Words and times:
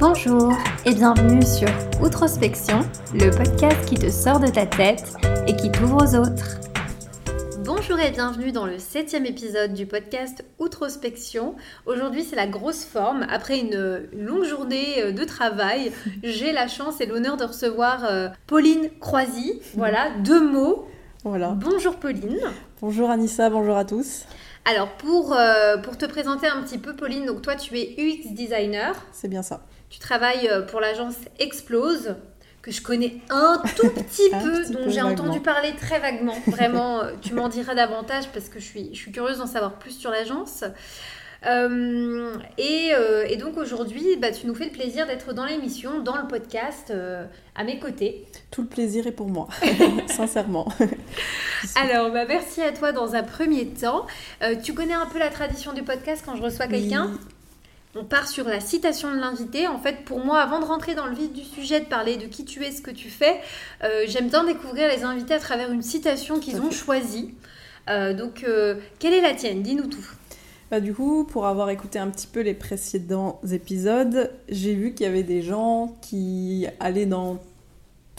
Bonjour 0.00 0.56
et 0.86 0.94
bienvenue 0.94 1.42
sur 1.42 1.68
Outrospection, 2.02 2.80
le 3.12 3.30
podcast 3.30 3.86
qui 3.86 3.96
te 3.96 4.08
sort 4.08 4.40
de 4.40 4.46
ta 4.46 4.64
tête 4.64 5.12
et 5.46 5.54
qui 5.54 5.70
t'ouvre 5.70 5.98
aux 6.02 6.14
autres. 6.14 6.58
Bonjour 7.66 8.00
et 8.00 8.10
bienvenue 8.10 8.50
dans 8.50 8.64
le 8.64 8.78
septième 8.78 9.26
épisode 9.26 9.74
du 9.74 9.84
podcast 9.84 10.42
Outrospection. 10.58 11.54
Aujourd'hui 11.84 12.24
c'est 12.24 12.34
la 12.34 12.46
grosse 12.46 12.82
forme. 12.82 13.26
Après 13.28 13.58
une, 13.58 14.08
longue 14.14 14.44
journée 14.44 15.02
euh, 15.02 15.12
de 15.12 15.22
travail, 15.24 15.92
j'ai 16.22 16.52
la 16.52 16.66
chance 16.66 17.02
et 17.02 17.06
l'honneur 17.06 17.36
de 17.36 17.44
recevoir 17.44 18.06
euh, 18.06 18.30
Pauline 18.46 18.88
Croisy. 19.00 19.60
Voilà, 19.74 20.12
deux 20.24 20.40
mots. 20.40 20.88
Voilà. 21.24 21.50
Bonjour 21.50 21.96
Pauline. 21.96 22.40
Bonjour 22.80 23.10
Anissa, 23.10 23.50
bonjour 23.50 23.76
à 23.76 23.84
tous. 23.84 24.24
Alors 24.64 24.88
pour, 24.92 25.34
euh, 25.34 25.76
pour 25.76 25.98
te 25.98 26.06
présenter 26.06 26.46
un 26.46 26.62
petit 26.62 26.78
peu 26.78 26.96
Pauline, 26.96 27.26
donc 27.26 27.42
toi 27.42 27.54
tu 27.54 27.78
es 27.78 27.94
UX 27.98 28.32
designer. 28.32 28.94
C'est 29.12 29.28
bien 29.28 29.42
ça. 29.42 29.60
Tu 29.90 29.98
travailles 29.98 30.48
euh, 30.48 30.62
pour 30.62 30.80
l'agence 30.80 31.16
Explose, 31.40 32.14
que 32.62 32.70
je 32.70 32.80
connais 32.80 33.16
un 33.28 33.60
tout 33.76 33.90
petit 33.90 34.30
peu, 34.30 34.72
dont 34.72 34.88
j'ai 34.88 35.02
entendu 35.02 35.40
parler 35.40 35.74
très 35.76 35.98
vaguement. 35.98 36.36
Vraiment, 36.46 37.02
euh, 37.02 37.12
tu 37.20 37.34
m'en 37.34 37.48
diras 37.48 37.74
davantage 37.74 38.28
parce 38.32 38.48
que 38.48 38.60
je 38.60 38.64
suis, 38.64 38.90
je 38.92 38.98
suis 38.98 39.10
curieuse 39.10 39.38
d'en 39.38 39.48
savoir 39.48 39.80
plus 39.80 39.90
sur 39.90 40.12
l'agence. 40.12 40.62
Euh, 41.46 42.34
et, 42.58 43.36
donc 43.36 43.56
aujourd'hui, 43.56 44.16
bah, 44.16 44.30
tu 44.30 44.46
nous 44.46 44.54
fais 44.54 44.66
le 44.66 44.70
plaisir 44.70 45.08
d'être 45.08 45.32
dans 45.32 45.46
l'émission, 45.46 46.00
dans 46.00 46.16
le 46.16 46.28
podcast, 46.28 46.92
à 47.56 47.64
mes 47.64 47.80
côtés. 47.80 48.26
Tout 48.52 48.62
le 48.62 48.68
plaisir 48.68 49.08
est 49.08 49.12
pour 49.12 49.28
moi, 49.28 49.48
sincèrement. 50.06 50.68
Alors, 51.74 52.12
bah, 52.12 52.26
merci 52.28 52.62
à 52.62 52.70
toi 52.70 52.92
dans 52.92 53.16
un 53.16 53.24
premier 53.24 53.66
temps. 53.68 54.06
tu 54.62 54.72
connais 54.72 54.94
un 54.94 55.06
peu 55.06 55.18
la 55.18 55.30
tradition 55.30 55.72
du 55.72 55.82
podcast 55.82 56.22
quand 56.24 56.36
je 56.36 56.42
reçois 56.42 56.68
quelqu'un? 56.68 57.10
On 57.96 58.04
part 58.04 58.28
sur 58.28 58.46
la 58.46 58.60
citation 58.60 59.12
de 59.12 59.18
l'invité. 59.18 59.66
En 59.66 59.78
fait, 59.78 60.04
pour 60.04 60.24
moi, 60.24 60.40
avant 60.40 60.60
de 60.60 60.64
rentrer 60.64 60.94
dans 60.94 61.06
le 61.06 61.14
vif 61.14 61.32
du 61.32 61.44
sujet, 61.44 61.80
de 61.80 61.86
parler 61.86 62.16
de 62.16 62.26
qui 62.26 62.44
tu 62.44 62.64
es, 62.64 62.70
ce 62.70 62.82
que 62.82 62.90
tu 62.90 63.10
fais, 63.10 63.40
euh, 63.82 64.04
j'aime 64.06 64.28
bien 64.28 64.44
découvrir 64.44 64.88
les 64.88 65.02
invités 65.02 65.34
à 65.34 65.40
travers 65.40 65.72
une 65.72 65.82
citation 65.82 66.38
qu'ils 66.38 66.60
ont 66.60 66.70
choisie. 66.70 67.34
Euh, 67.88 68.14
donc, 68.14 68.44
euh, 68.44 68.76
quelle 68.98 69.14
est 69.14 69.20
la 69.20 69.34
tienne? 69.34 69.62
Dis-nous 69.62 69.88
tout. 69.88 70.06
Bah, 70.70 70.78
du 70.78 70.94
coup, 70.94 71.24
pour 71.24 71.46
avoir 71.46 71.70
écouté 71.70 71.98
un 71.98 72.08
petit 72.08 72.28
peu 72.28 72.40
les 72.40 72.54
précédents 72.54 73.40
épisodes, 73.50 74.30
j'ai 74.48 74.74
vu 74.74 74.94
qu'il 74.94 75.04
y 75.04 75.08
avait 75.08 75.24
des 75.24 75.42
gens 75.42 75.96
qui 76.00 76.68
allaient 76.78 77.06
dans 77.06 77.40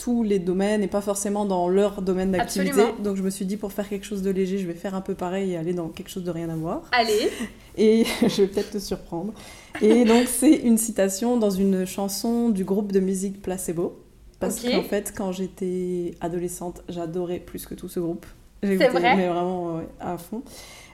tous 0.02 0.24
les 0.24 0.40
domaines 0.40 0.82
et 0.82 0.88
pas 0.88 1.00
forcément 1.00 1.44
dans 1.44 1.68
leur 1.68 2.02
domaine 2.02 2.32
d'activité. 2.32 2.82
Donc 3.04 3.16
je 3.16 3.22
me 3.22 3.30
suis 3.30 3.44
dit 3.44 3.56
pour 3.56 3.70
faire 3.70 3.88
quelque 3.88 4.04
chose 4.04 4.22
de 4.22 4.30
léger, 4.30 4.58
je 4.58 4.66
vais 4.66 4.74
faire 4.74 4.96
un 4.96 5.00
peu 5.00 5.14
pareil 5.14 5.52
et 5.52 5.56
aller 5.56 5.74
dans 5.74 5.88
quelque 5.90 6.08
chose 6.08 6.24
de 6.24 6.30
rien 6.32 6.48
à 6.48 6.56
voir. 6.56 6.82
Allez. 6.90 7.30
Et 7.78 8.04
je 8.22 8.42
vais 8.42 8.48
peut-être 8.48 8.72
te 8.72 8.78
surprendre. 8.78 9.32
Et 9.80 10.04
donc 10.04 10.26
c'est 10.26 10.54
une 10.54 10.76
citation 10.76 11.36
dans 11.36 11.50
une 11.50 11.86
chanson 11.86 12.48
du 12.48 12.64
groupe 12.64 12.90
de 12.90 12.98
musique 12.98 13.40
Placebo. 13.40 13.96
Parce 14.40 14.60
qu'en 14.60 14.82
fait, 14.82 15.14
quand 15.16 15.30
j'étais 15.30 16.16
adolescente, 16.20 16.82
j'adorais 16.88 17.38
plus 17.38 17.64
que 17.64 17.76
tout 17.76 17.88
ce 17.88 18.00
groupe. 18.00 18.26
J'ai 18.64 18.74
vrai 18.74 19.14
mais 19.16 19.28
vraiment 19.28 19.82
à 20.00 20.18
fond. 20.18 20.42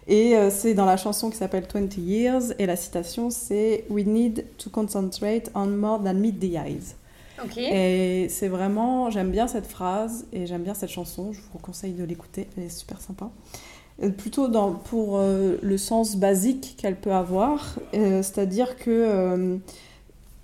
Et 0.06 0.36
euh, 0.36 0.50
c'est 0.50 0.74
dans 0.74 0.84
la 0.84 0.98
chanson 0.98 1.30
qui 1.30 1.38
s'appelle 1.38 1.66
20 1.72 1.96
Years, 1.96 2.42
et 2.58 2.66
la 2.66 2.76
citation 2.76 3.30
c'est 3.30 3.86
We 3.88 4.04
need 4.04 4.44
to 4.58 4.68
concentrate 4.68 5.50
on 5.54 5.68
more 5.68 6.02
than 6.02 6.14
meet 6.14 6.38
the 6.38 6.56
eyes. 6.56 6.94
Et 7.58 8.28
c'est 8.28 8.48
vraiment, 8.48 9.10
j'aime 9.10 9.30
bien 9.30 9.46
cette 9.46 9.66
phrase 9.66 10.26
et 10.32 10.46
j'aime 10.46 10.62
bien 10.62 10.74
cette 10.74 10.90
chanson. 10.90 11.32
Je 11.32 11.40
vous 11.52 11.58
conseille 11.58 11.92
de 11.92 12.04
l'écouter, 12.04 12.48
elle 12.56 12.64
est 12.64 12.68
super 12.68 13.00
sympa. 13.00 13.30
Euh, 14.02 14.10
plutôt 14.10 14.48
pour 14.84 15.18
euh, 15.18 15.56
le 15.60 15.76
sens 15.76 16.16
basique 16.16 16.76
qu'elle 16.78 16.96
peut 16.96 17.12
avoir, 17.12 17.78
euh, 17.94 18.22
c'est-à-dire 18.22 18.76
que 18.76 19.58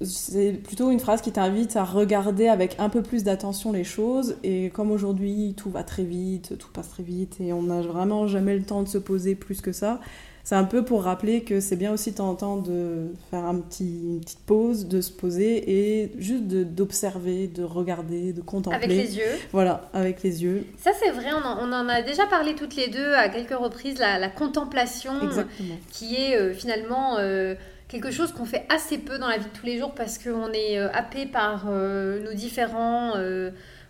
c'est 0.03 0.53
plutôt 0.53 0.91
une 0.91 0.99
phrase 0.99 1.23
qui 1.23 1.31
t'invite 1.31 1.77
à 1.77 1.85
regarder 1.85 2.49
avec 2.49 2.77
un 2.79 2.89
peu 2.89 3.01
plus 3.01 3.23
d'attention 3.23 3.73
les 3.73 3.85
choses. 3.85 4.37
Et 4.43 4.71
comme 4.71 4.91
aujourd'hui 4.91 5.55
tout 5.57 5.71
va 5.71 5.85
très 5.85 6.03
vite, 6.03 6.59
tout 6.59 6.69
passe 6.73 6.91
très 6.91 7.03
vite 7.05 7.41
et 7.41 7.53
on 7.53 7.63
n'a 7.63 7.81
vraiment 7.81 8.27
jamais 8.27 8.57
le 8.57 8.65
temps 8.65 8.83
de 8.83 8.89
se 8.89 8.99
poser 8.99 9.35
plus 9.35 9.61
que 9.61 9.73
ça, 9.73 10.01
c'est 10.45 10.57
un 10.57 10.65
peu 10.65 10.85
pour 10.85 11.05
rappeler 11.05 11.43
que 11.43 11.59
c'est 11.59 11.75
bien 11.77 11.91
aussi 11.91 12.11
de 12.11 12.17
temps 12.17 12.29
en 12.29 12.35
temps 12.35 12.57
de 12.59 13.07
faire 13.31 13.47
un 13.47 13.57
petit, 13.57 14.03
une 14.05 14.21
petite 14.21 14.45
pause, 14.45 14.87
de 14.87 15.01
se 15.01 15.11
poser 15.11 16.03
et 16.03 16.13
juste 16.19 16.45
d'observer, 16.45 17.49
de, 17.49 17.63
regarder, 17.63 18.35
de 18.35 18.43
contempler. 18.43 18.77
Avec 18.77 18.91
les 18.91 19.17
yeux. 19.17 19.39
Voilà, 19.53 19.89
avec 19.95 20.23
les 20.23 20.43
yeux. 20.43 20.67
Ça 20.77 20.91
c'est 21.03 21.11
vrai, 21.13 21.31
on 21.33 21.47
en, 21.47 21.67
on 21.67 21.73
en, 21.73 21.89
a 21.89 22.03
déjà 22.03 22.27
parlé 22.27 22.55
toutes 22.55 22.77
les 22.77 22.89
deux 22.89 23.15
à 23.15 23.31
quelques 23.31 23.59
reprises, 23.59 23.99
la, 23.99 24.29
contemplation 24.29 25.15
qui 25.91 26.17
est 26.17 26.37
euh, 26.37 26.53
finalement... 26.53 27.17
Euh, 27.19 27.55
quelque 27.87 28.11
chose 28.11 28.33
qu'on 28.33 28.47
fait 28.47 28.65
assez 28.71 28.99
peu 28.99 29.19
dans 29.19 29.29
la 29.29 29.37
vie 29.37 29.45
de 29.45 29.57
tous 29.57 29.67
les 29.67 29.79
jours 29.79 29.95
parce 29.95 30.19
qu'on 30.19 30.51
est 30.53 30.79
euh, 30.79 30.89
happé 30.93 31.27
par 31.27 31.67
nos 31.67 32.33
différents 32.33 33.13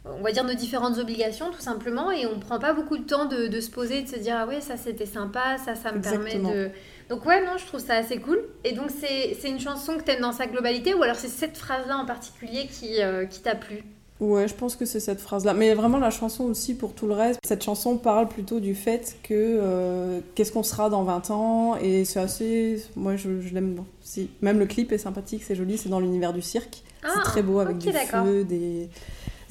on 0.05 0.23
va 0.23 0.33
dire 0.33 0.45
nos 0.45 0.55
différentes 0.55 0.99
obligations 0.99 1.51
tout 1.51 1.61
simplement 1.61 2.11
et 2.11 2.27
on 2.27 2.39
prend 2.39 2.59
pas 2.59 2.73
beaucoup 2.73 2.99
de 2.99 3.05
temps 3.05 3.25
de, 3.25 3.61
se 3.61 3.71
poser 3.71 4.03
de 4.03 4.09
se 4.09 4.17
dire 4.17 4.37
ah 4.39 4.47
ouais 4.47 4.61
ça 4.61 4.77
c'était 4.77 5.07
sympa 5.07 5.57
ça 5.65 5.75
ça 5.75 5.93
me 5.93 6.01
permet 6.01 6.39
de 6.39 6.71
donc 7.09 7.25
ouais 7.25 7.45
non 7.45 7.57
je 7.57 7.67
trouve 7.67 7.81
ça 7.81 7.95
assez 7.95 8.19
cool 8.19 8.43
et 8.65 8.73
donc 8.73 8.91
c'est 8.91 9.49
une 9.49 9.61
chanson 9.61 9.97
que 9.97 10.03
tu 10.03 10.11
aimes 10.11 10.21
dans 10.21 10.33
sa 10.33 10.47
globalité 10.47 10.95
ou 10.95 11.03
alors 11.03 11.17
c'est 11.17 11.29
cette 11.29 11.57
phrase 11.57 11.87
là 11.89 11.97
en 11.97 12.05
particulier 12.05 12.67
qui, 12.67 13.03
euh, 13.03 13.25
qui 13.25 13.41
t'a 13.41 13.55
plu? 13.55 13.83
Ouais, 14.21 14.47
je 14.47 14.55
pense 14.55 14.77
que 14.77 14.85
c'est 14.85 15.01
cette 15.01 15.21
phrase-là. 15.21 15.55
Mais 15.55 15.75
vraiment, 15.75 15.99
la 15.99 16.11
chanson 16.11 16.45
aussi, 16.45 16.75
pour 16.75 16.95
tout 16.95 17.09
le 17.09 17.15
reste, 17.15 17.41
cette 17.45 17.65
chanson 17.65 17.97
parle 17.97 18.29
plutôt 18.29 18.61
du 18.61 18.77
fait 18.77 19.17
que 19.25 19.35
euh, 19.35 20.21
qu'est-ce 20.37 20.53
qu'on 20.53 20.63
sera 20.63 20.89
dans 20.89 21.03
20 21.03 21.31
ans. 21.31 21.77
Et 21.83 22.05
c'est 22.05 22.21
assez. 22.21 22.83
Moi, 22.95 23.17
je, 23.17 23.29
l'aime. 23.53 23.83
Si. 24.03 24.31
Même 24.41 24.61
le 24.61 24.67
clip 24.67 24.93
est 24.93 24.99
sympathique, 24.99 25.43
c'est 25.45 25.57
joli, 25.57 25.77
c'est 25.77 25.89
dans 25.89 25.99
l'univers 25.99 26.33
du 26.33 26.43
cirque. 26.43 26.85
c'est 27.03 27.09
ah, 27.13 27.23
très 27.25 27.43
beau 27.43 27.59
avec 27.59 27.79
du 27.79 27.91
feu, 27.91 28.45
des 28.45 28.89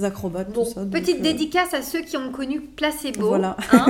acrobates, 0.01 0.53
tout 0.53 0.65
ça. 0.65 0.85
Petite 0.85 1.19
euh, 1.19 1.23
dédicace 1.23 1.73
à 1.73 1.81
ceux 1.81 2.01
qui 2.01 2.17
ont 2.17 2.31
connu 2.31 2.61
Placebo. 2.61 3.27
Voilà. 3.27 3.57
Hein 3.71 3.87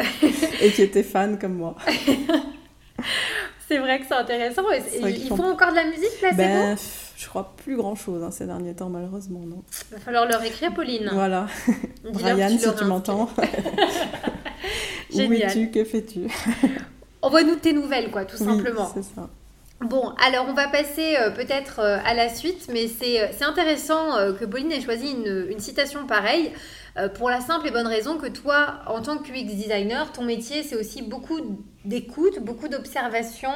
et 0.60 0.70
qui 0.70 0.82
étaient 0.82 1.02
fans 1.02 1.36
comme 1.36 1.54
moi. 1.54 1.76
c'est 3.68 3.78
vrai 3.78 4.00
que 4.00 4.06
c'est 4.06 4.14
intéressant. 4.14 4.62
ils, 4.70 5.28
font... 5.28 5.52
encore 5.52 5.70
de 5.70 5.76
la 5.76 5.84
musique, 5.84 6.18
Placebo 6.20 6.36
ben, 6.36 6.76
Je 7.16 7.28
crois 7.28 7.54
plus 7.56 7.76
grand 7.76 7.94
chose 7.94 8.22
hein, 8.22 8.30
ces 8.30 8.46
derniers 8.46 8.74
temps, 8.74 8.88
malheureusement. 8.88 9.40
Non. 9.40 9.62
Il 9.90 9.94
va 9.94 10.00
falloir 10.00 10.26
leur 10.26 10.42
écrire, 10.42 10.72
Pauline. 10.72 11.10
Voilà. 11.12 11.46
Brian, 12.12 12.48
si 12.48 12.74
tu 12.76 12.84
m'entends. 12.84 13.28
Où 15.14 15.20
es-tu? 15.20 15.70
Que 15.70 15.84
fais-tu? 15.84 16.28
Envoie-nous 17.22 17.56
tes 17.56 17.72
nouvelles, 17.72 18.10
quoi, 18.10 18.24
tout 18.24 18.36
oui, 18.40 18.46
simplement. 18.46 18.90
C'est 18.94 19.02
ça. 19.02 19.30
Bon, 19.84 20.14
alors 20.26 20.46
on 20.48 20.54
va 20.54 20.66
passer 20.68 21.14
euh, 21.18 21.28
peut-être 21.28 21.80
euh, 21.80 21.98
à 22.06 22.14
la 22.14 22.30
suite, 22.30 22.68
mais 22.72 22.88
c'est 22.88 23.20
euh, 23.20 23.46
intéressant 23.46 24.32
que 24.40 24.46
Pauline 24.46 24.72
ait 24.72 24.80
choisi 24.80 25.10
une, 25.12 25.58
citation 25.60 26.06
pareille, 26.06 26.52
pour 27.16 27.28
la 27.28 27.40
simple 27.40 27.66
et 27.66 27.70
bonne 27.70 27.88
raison 27.88 28.18
que 28.18 28.28
toi, 28.28 28.78
en 28.86 29.02
tant 29.02 29.18
que 29.18 29.28
UX 29.28 29.44
designer, 29.44 30.12
ton 30.12 30.22
métier, 30.22 30.62
c'est 30.62 30.76
aussi 30.76 31.02
beaucoup 31.02 31.66
d'écoute, 31.84 32.38
beaucoup 32.38 32.68
d'observation. 32.68 33.50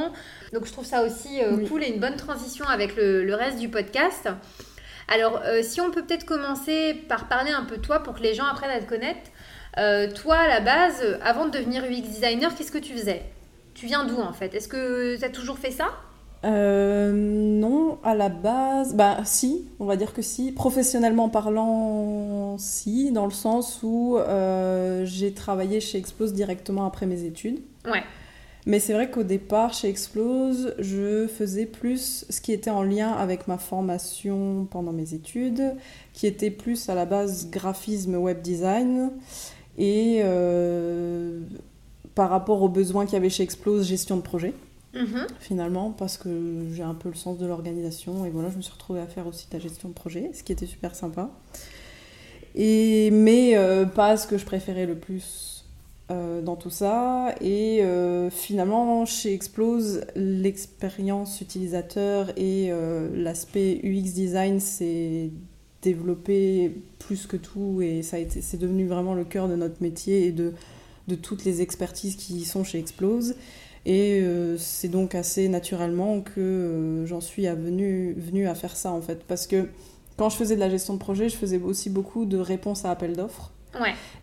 Donc 0.52 0.66
je 0.66 0.72
trouve 0.72 0.84
ça 0.84 1.04
aussi 1.04 1.40
cool 1.68 1.84
et 1.84 1.88
une 1.88 2.00
bonne 2.00 2.16
transition 2.16 2.66
avec 2.66 2.96
le, 2.96 3.32
reste 3.34 3.58
du 3.58 3.68
podcast. 3.68 4.28
Alors, 5.06 5.40
si 5.62 5.80
on 5.80 5.92
peut 5.92 6.04
peut-être 6.04 6.26
commencer 6.26 6.94
par 7.08 7.28
parler 7.28 7.52
un 7.52 7.64
peu 7.64 7.76
de 7.76 7.82
toi 7.82 8.02
pour 8.02 8.14
que 8.14 8.22
les 8.22 8.34
gens 8.34 8.46
apprennent 8.46 8.76
à 8.76 8.80
te 8.80 8.88
connaître. 8.88 9.30
toi, 10.20 10.36
à 10.36 10.48
la 10.48 10.60
base, 10.60 11.04
avant 11.22 11.46
de 11.46 11.56
devenir 11.56 11.84
UX 11.84 12.02
designer, 12.02 12.54
qu'est-ce 12.56 12.72
que 12.72 12.78
tu 12.78 12.92
faisais? 12.92 13.22
Tu 13.74 13.86
viens 13.86 14.04
d'où 14.04 14.20
en 14.20 14.32
fait? 14.32 14.52
Est-ce 14.54 14.66
que 14.66 15.16
tu 15.16 15.24
as 15.24 15.30
toujours 15.30 15.58
fait 15.58 15.70
ça? 15.70 15.86
Euh, 16.44 17.12
non, 17.12 17.98
à 18.04 18.14
la 18.14 18.28
base, 18.28 18.94
bah 18.94 19.18
si, 19.24 19.66
on 19.80 19.86
va 19.86 19.96
dire 19.96 20.12
que 20.12 20.22
si. 20.22 20.52
Professionnellement 20.52 21.28
parlant, 21.28 22.56
si, 22.58 23.10
dans 23.10 23.24
le 23.24 23.32
sens 23.32 23.80
où 23.82 24.16
euh, 24.18 25.04
j'ai 25.04 25.32
travaillé 25.32 25.80
chez 25.80 25.98
Explose 25.98 26.32
directement 26.32 26.86
après 26.86 27.06
mes 27.06 27.24
études. 27.24 27.60
Ouais. 27.84 28.02
Mais 28.66 28.80
c'est 28.80 28.92
vrai 28.92 29.10
qu'au 29.10 29.22
départ, 29.22 29.72
chez 29.72 29.88
Explose, 29.88 30.74
je 30.78 31.26
faisais 31.26 31.66
plus 31.66 32.26
ce 32.28 32.40
qui 32.40 32.52
était 32.52 32.70
en 32.70 32.82
lien 32.82 33.12
avec 33.12 33.48
ma 33.48 33.56
formation 33.56 34.66
pendant 34.70 34.92
mes 34.92 35.14
études, 35.14 35.74
qui 36.12 36.26
était 36.26 36.50
plus 36.50 36.88
à 36.88 36.94
la 36.94 37.06
base 37.06 37.50
graphisme, 37.50 38.16
web 38.16 38.42
design, 38.42 39.10
et 39.78 40.20
euh, 40.22 41.40
par 42.14 42.30
rapport 42.30 42.62
aux 42.62 42.68
besoins 42.68 43.06
qu'il 43.06 43.14
y 43.14 43.16
avait 43.16 43.30
chez 43.30 43.42
Explose, 43.42 43.86
gestion 43.86 44.16
de 44.16 44.22
projet. 44.22 44.52
Mhm. 44.98 45.26
finalement, 45.40 45.90
parce 45.90 46.18
que 46.18 46.66
j'ai 46.72 46.82
un 46.82 46.94
peu 46.94 47.08
le 47.08 47.14
sens 47.14 47.38
de 47.38 47.46
l'organisation. 47.46 48.24
Et 48.24 48.30
voilà, 48.30 48.50
je 48.50 48.56
me 48.56 48.62
suis 48.62 48.72
retrouvée 48.72 49.00
à 49.00 49.06
faire 49.06 49.26
aussi 49.26 49.46
la 49.52 49.58
gestion 49.58 49.88
de 49.88 49.94
projet, 49.94 50.30
ce 50.34 50.42
qui 50.42 50.52
était 50.52 50.66
super 50.66 50.94
sympa. 50.94 51.30
Et, 52.54 53.10
mais 53.12 53.56
euh, 53.56 53.84
pas 53.84 54.16
ce 54.16 54.26
que 54.26 54.36
je 54.36 54.44
préférais 54.44 54.86
le 54.86 54.96
plus 54.96 55.64
euh, 56.10 56.42
dans 56.42 56.56
tout 56.56 56.70
ça. 56.70 57.34
Et 57.40 57.82
euh, 57.82 58.30
finalement, 58.30 59.06
chez 59.06 59.32
Explose, 59.32 60.04
l'expérience 60.16 61.40
utilisateur 61.40 62.32
et 62.36 62.72
l'aspect 63.14 63.80
UX 63.84 64.12
design 64.12 64.60
s'est 64.60 65.30
développé 65.82 66.72
plus 66.98 67.26
que 67.26 67.36
tout. 67.36 67.80
Et 67.82 68.02
ça 68.02 68.16
c'est 68.28 68.58
devenu 68.58 68.86
vraiment 68.86 69.14
le 69.14 69.24
cœur 69.24 69.48
de 69.48 69.54
notre 69.54 69.80
métier 69.80 70.26
et 70.26 70.32
de, 70.32 70.52
de 71.06 71.14
toutes 71.14 71.44
les 71.44 71.62
expertises 71.62 72.16
qui 72.16 72.44
sont 72.44 72.64
chez 72.64 72.78
Explose. 72.78 73.36
Et 73.86 74.22
c'est 74.58 74.88
donc 74.88 75.14
assez 75.14 75.48
naturellement 75.48 76.20
que 76.20 77.04
j'en 77.06 77.20
suis 77.20 77.46
venue, 77.46 78.14
venue 78.18 78.46
à 78.46 78.54
faire 78.54 78.76
ça 78.76 78.92
en 78.92 79.00
fait. 79.00 79.24
Parce 79.24 79.46
que 79.46 79.68
quand 80.16 80.28
je 80.28 80.36
faisais 80.36 80.54
de 80.56 80.60
la 80.60 80.68
gestion 80.68 80.94
de 80.94 80.98
projet, 80.98 81.28
je 81.28 81.36
faisais 81.36 81.58
aussi 81.58 81.90
beaucoup 81.90 82.24
de 82.24 82.38
réponses 82.38 82.84
à 82.84 82.90
appels 82.90 83.16
d'offres. 83.16 83.52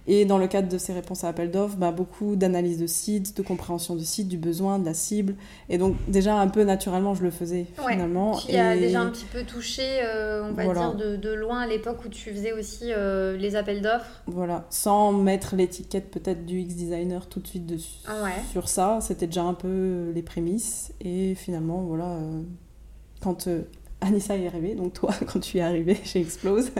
Et 0.07 0.25
dans 0.25 0.37
le 0.37 0.47
cadre 0.47 0.69
de 0.69 0.77
ces 0.77 0.93
réponses 0.93 1.23
à 1.23 1.29
appel 1.29 1.49
d'offres, 1.49 1.77
bah, 1.77 1.91
beaucoup 1.91 2.35
d'analyse 2.35 2.77
de 2.77 2.87
site, 2.87 3.35
de 3.37 3.41
compréhension 3.41 3.95
du 3.95 4.05
site, 4.05 4.27
du 4.27 4.37
besoin, 4.37 4.77
de 4.77 4.85
la 4.85 4.93
cible. 4.93 5.35
Et 5.69 5.77
donc 5.77 5.95
déjà 6.07 6.35
un 6.35 6.47
peu 6.47 6.63
naturellement, 6.63 7.15
je 7.15 7.23
le 7.23 7.31
faisais 7.31 7.65
finalement. 7.89 8.37
Tu 8.37 8.55
as 8.55 8.75
déjà 8.75 9.01
un 9.01 9.09
petit 9.09 9.25
peu 9.25 9.43
touché, 9.43 9.83
euh, 10.03 10.49
on 10.49 10.53
va 10.53 10.73
dire, 10.73 10.95
de, 10.95 11.33
loin 11.33 11.61
à 11.61 11.67
l'époque 11.67 12.05
où 12.05 12.09
tu 12.09 12.31
faisais 12.31 12.53
aussi 12.53 12.91
euh, 12.91 13.35
les 13.37 13.55
appels 13.55 13.81
d'offres. 13.81 14.21
Voilà, 14.27 14.65
sans 14.69 15.11
mettre 15.11 15.55
l'étiquette 15.55 16.11
peut-être 16.11 16.45
du 16.45 16.59
X-designer 16.59 17.27
tout 17.27 17.39
de 17.39 17.47
suite 17.47 17.65
dessus, 17.65 17.99
ah 18.07 18.13
sur 18.51 18.69
ça. 18.69 18.99
C'était 19.01 19.27
déjà 19.27 19.43
un 19.43 19.53
peu 19.53 20.11
les 20.13 20.21
prémices. 20.21 20.93
Et 21.01 21.35
finalement, 21.35 21.81
voilà, 21.81 22.05
euh, 22.05 22.41
quand 23.21 23.47
Anissa 24.01 24.35
est 24.35 24.47
arrivée, 24.47 24.75
donc 24.75 24.93
toi, 24.93 25.13
quand 25.31 25.39
tu 25.39 25.57
es 25.57 25.61
arrivée 25.61 25.97
chez 26.03 26.21
Explose 26.21 26.71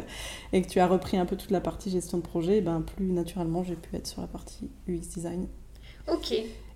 et 0.54 0.62
que 0.62 0.68
tu 0.68 0.80
as 0.80 0.88
repris 0.88 1.18
un 1.18 1.26
peu 1.26 1.36
toute 1.36 1.52
la 1.52 1.62
partie 1.62 1.90
gestion 1.90 2.18
de 2.18 2.24
projet, 2.24 2.62
ben 2.62 2.82
plus 2.82 3.12
naturellement 3.12 3.64
j'ai 3.64 3.76
pu 3.76 3.96
être 3.96 4.08
sur 4.08 4.22
la 4.22 4.28
partie 4.28 4.70
UX 4.88 5.08
design. 5.14 5.48
Ok. 6.08 6.34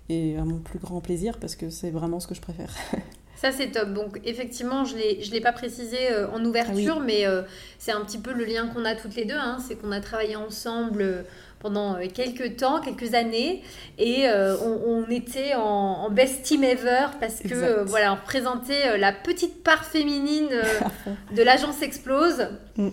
Et 0.08 0.36
à 0.36 0.44
mon 0.44 0.58
plus 0.58 0.78
grand 0.78 1.00
plaisir 1.00 1.38
parce 1.38 1.54
que 1.54 1.70
c'est 1.70 1.90
vraiment 1.90 2.18
ce 2.18 2.26
que 2.26 2.34
je 2.34 2.40
préfère. 2.40 2.74
Ça, 3.40 3.52
c'est 3.52 3.70
top. 3.70 3.94
Donc, 3.94 4.20
effectivement, 4.26 4.84
je 4.84 4.96
ne 4.96 5.30
l'ai 5.32 5.40
pas 5.40 5.52
précisé 5.52 6.12
euh, 6.12 6.28
en 6.28 6.44
ouverture, 6.44 6.98
ah 7.00 7.02
mais 7.02 7.26
euh, 7.26 7.40
c'est 7.78 7.90
un 7.90 8.02
petit 8.04 8.18
peu 8.18 8.34
le 8.34 8.44
lien 8.44 8.66
qu'on 8.66 8.84
a 8.84 8.94
toutes 8.94 9.14
les 9.14 9.24
deux. 9.24 9.34
Hein. 9.34 9.56
c'est 9.66 9.76
qu'on 9.76 9.92
a 9.92 10.00
travaillé 10.00 10.36
ensemble 10.36 11.00
euh, 11.00 11.22
pendant 11.60 11.96
quelques 12.12 12.56
temps, 12.56 12.80
quelques 12.80 13.14
années, 13.14 13.62
et 13.98 14.26
on, 14.28 15.04
était 15.10 15.54
en, 15.54 16.10
best 16.10 16.42
team 16.42 16.64
ever 16.64 17.06
parce 17.20 17.40
que, 17.40 17.84
voilà, 17.84 18.12
on 18.12 18.16
représentait 18.16 18.98
la 18.98 19.12
petite 19.12 19.62
part 19.62 19.84
féminine 19.84 20.48
de 21.36 21.42
l'agence 21.42 21.82
Explose. 21.82 22.48
Mm. 22.76 22.88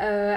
Euh, 0.00 0.36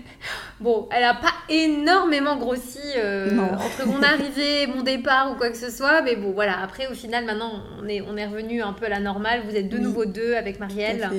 bon, 0.60 0.88
elle 0.90 1.02
n'a 1.02 1.14
pas 1.14 1.32
énormément 1.48 2.36
grossi 2.36 2.78
euh, 2.96 3.38
entre 3.38 3.86
mon 3.86 4.02
arrivée, 4.02 4.66
mon 4.66 4.82
départ 4.82 5.32
ou 5.32 5.34
quoi 5.34 5.50
que 5.50 5.56
ce 5.56 5.70
soit, 5.70 6.02
mais 6.02 6.16
bon, 6.16 6.32
voilà. 6.32 6.60
Après, 6.62 6.86
au 6.86 6.94
final, 6.94 7.24
maintenant, 7.24 7.62
on 7.82 7.88
est, 7.88 8.00
on 8.00 8.16
est 8.16 8.26
revenu 8.26 8.62
un 8.62 8.72
peu 8.72 8.86
à 8.86 8.88
la 8.88 9.00
normale. 9.00 9.42
Vous 9.48 9.56
êtes 9.56 9.68
de 9.68 9.78
nouveau 9.78 10.06
deux 10.06 10.34
avec 10.34 10.58
Marielle. 10.58 11.10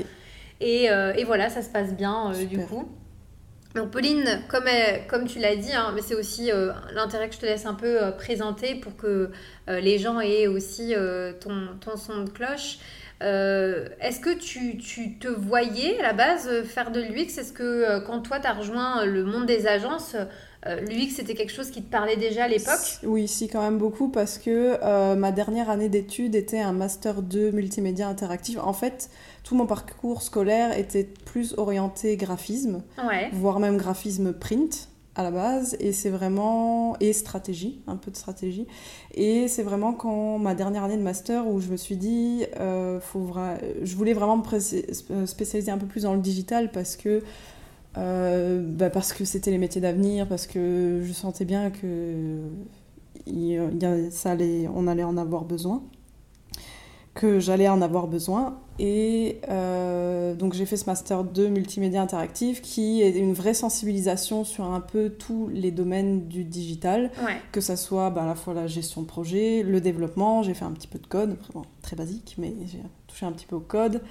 Et, 0.62 0.90
euh, 0.90 1.14
et, 1.16 1.26
voilà, 1.26 1.50
ça 1.50 1.62
se 1.62 1.70
passe 1.70 1.94
bien 1.94 2.32
du 2.32 2.60
coup. 2.60 2.88
Donc 3.76 3.92
Pauline, 3.92 4.42
comme, 4.48 5.28
tu 5.28 5.40
l'as 5.40 5.56
dit, 5.56 5.74
hein, 5.74 5.92
mais 5.94 6.02
c'est 6.02 6.16
aussi 6.16 6.50
l'intérêt 6.94 7.28
que 7.28 7.36
je 7.36 7.40
te 7.40 7.46
laisse 7.46 7.66
un 7.66 7.74
peu 7.74 8.00
présenter 8.18 8.76
pour 8.76 8.96
que 8.96 9.32
les 9.68 9.98
gens 10.00 10.22
aient 10.22 10.48
aussi 10.48 10.96
ton, 11.42 11.68
ton 11.82 11.98
son 11.98 12.24
de 12.24 12.30
cloche. 12.30 12.80
Euh, 13.24 13.88
est-ce 14.02 14.20
que 14.20 14.38
tu, 14.38 14.78
tu, 14.78 15.18
te 15.18 15.28
voyais 15.28 16.00
à 16.00 16.04
la 16.04 16.14
base 16.14 16.64
faire 16.64 16.92
de 16.92 17.00
l'UX? 17.00 17.38
Est-ce 17.38 17.54
que 17.54 17.64
euh, 17.64 18.00
quand 18.02 18.22
toi, 18.22 18.40
tu 18.40 18.48
as 18.48 18.54
rejoint 18.54 19.06
le 19.06 19.24
monde 19.24 19.46
des 19.46 19.68
agences, 19.68 20.18
euh, 20.68 20.82
l'UX, 20.82 21.12
c'était 21.16 21.36
quelque 21.36 21.52
chose 21.52 21.70
qui 21.70 21.82
te 21.82 21.90
parlait 21.90 22.18
déjà 22.18 22.46
à 22.46 22.48
l'époque? 22.48 23.00
Oui, 23.04 23.28
si, 23.28 23.48
quand 23.48 23.62
même 23.62 23.78
beaucoup, 23.78 24.10
parce 24.10 24.38
que 24.38 25.16
ma 25.16 25.32
dernière 25.32 25.70
année 25.70 25.90
d'études 25.90 26.36
était 26.36 26.60
un 26.60 26.74
Master 26.74 27.22
2 27.22 27.52
multimédia 27.52 28.08
interactif. 28.08 28.58
En 28.60 28.74
fait, 28.74 29.10
tout 29.44 29.56
mon 29.56 29.66
parcours 29.66 30.22
scolaire 30.22 30.78
était 30.78 31.08
plus 31.26 31.54
orienté 31.58 32.18
graphisme, 32.18 32.84
voire 33.34 33.60
même 33.60 33.78
graphisme 33.78 34.34
print 34.34 34.90
à 35.16 35.24
la 35.24 35.32
base. 35.32 35.76
Et 35.80 35.92
c'est 35.92 36.10
vraiment 36.10 36.96
et 37.00 37.14
stratégie 37.14 37.82
un 37.88 37.96
peu 37.96 38.12
de 38.12 38.18
stratégie. 38.18 38.68
Et 39.14 39.48
c'est 39.48 39.64
vraiment 39.64 39.94
quand 39.94 40.38
ma 40.38 40.54
dernière 40.54 40.84
année 40.84 40.98
de 40.98 41.02
master 41.02 41.48
où 41.48 41.60
je 41.60 41.70
me 41.70 41.78
suis 41.78 41.98
dit 41.98 42.46
euh, 42.60 43.00
faut 43.00 43.26
je 43.82 43.96
voulais 43.96 44.14
vraiment 44.14 44.38
me 44.38 45.26
spécialiser 45.26 45.72
un 45.72 45.78
peu 45.78 45.88
plus 45.88 46.04
dans 46.04 46.14
le 46.14 46.22
digital 46.22 46.72
parce 46.72 46.96
que 46.96 47.24
euh, 47.98 48.62
bah 48.62 48.90
parce 48.90 49.14
que 49.14 49.26
c'était 49.26 49.52
les 49.52 49.58
métiers 49.58 49.82
d'avenir 49.82 50.28
parce 50.28 50.48
que 50.48 51.02
je 51.04 51.14
sentais 51.14 51.46
bien 51.46 51.72
que 51.72 52.40
il, 53.26 53.60
ça 54.12 54.32
allait, 54.32 54.68
on 54.74 54.88
allait 54.88 55.04
en 55.04 55.18
avoir 55.18 55.46
besoin 55.46 55.82
que 57.16 57.40
j'allais 57.40 57.70
en 57.70 57.82
avoir 57.82 58.08
besoin. 58.08 58.60
Et 58.78 59.40
euh, 59.50 60.36
donc 60.36 60.54
j'ai 60.54 60.66
fait 60.66 60.76
ce 60.76 60.86
master 60.86 61.24
2 61.24 61.48
multimédia 61.48 62.02
interactif 62.02 62.62
qui 62.62 63.02
est 63.02 63.12
une 63.12 63.34
vraie 63.34 63.54
sensibilisation 63.54 64.44
sur 64.44 64.66
un 64.66 64.82
peu 64.82 65.10
tous 65.10 65.48
les 65.48 65.72
domaines 65.72 66.28
du 66.28 66.44
digital, 66.44 67.10
que 67.54 67.62
ça 67.62 67.78
soit 67.78 68.10
bah, 68.10 68.24
à 68.24 68.26
la 68.26 68.36
fois 68.36 68.54
la 68.54 68.68
gestion 68.68 69.02
de 69.02 69.08
projet, 69.08 69.64
le 69.64 69.80
développement, 69.80 70.44
j'ai 70.44 70.54
fait 70.54 70.66
un 70.66 70.74
petit 70.74 70.88
peu 70.88 71.00
de 71.00 71.08
code, 71.08 71.38
vraiment 71.40 71.66
très 71.82 71.96
basique, 71.96 72.36
mais 72.38 72.54
j'ai 72.66 72.82
touché 73.08 73.26
un 73.26 73.32
petit 73.32 73.46
peu 73.46 73.56
au 73.56 73.62
code. 73.62 74.02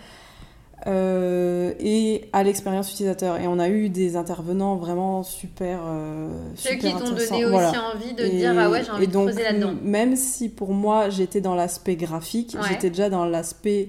Euh, 0.87 1.73
et 1.79 2.29
à 2.33 2.43
l'expérience 2.43 2.91
utilisateur. 2.93 3.39
Et 3.41 3.47
on 3.47 3.59
a 3.59 3.69
eu 3.69 3.89
des 3.89 4.17
intervenants 4.17 4.77
vraiment 4.77 5.23
super. 5.23 5.81
Euh, 5.87 6.29
Ceux 6.57 6.75
qui 6.75 6.93
t'ont 6.93 7.11
donné 7.11 7.45
aussi 7.45 7.79
envie 7.79 8.15
de 8.15 8.27
dire 8.27 8.55
Ah 8.59 8.69
ouais, 8.69 8.85
j'ai 8.85 8.91
envie 8.91 9.07
de 9.07 9.13
creuser 9.13 9.43
là-dedans. 9.43 9.75
Même 9.83 10.17
si 10.17 10.49
pour 10.49 10.73
moi 10.73 11.09
j'étais 11.11 11.41
dans 11.41 11.55
l'aspect 11.55 11.97
graphique, 11.97 12.57
j'étais 12.69 12.91
déjà 12.91 13.09
dans 13.09 13.25
l'aspect 13.25 13.89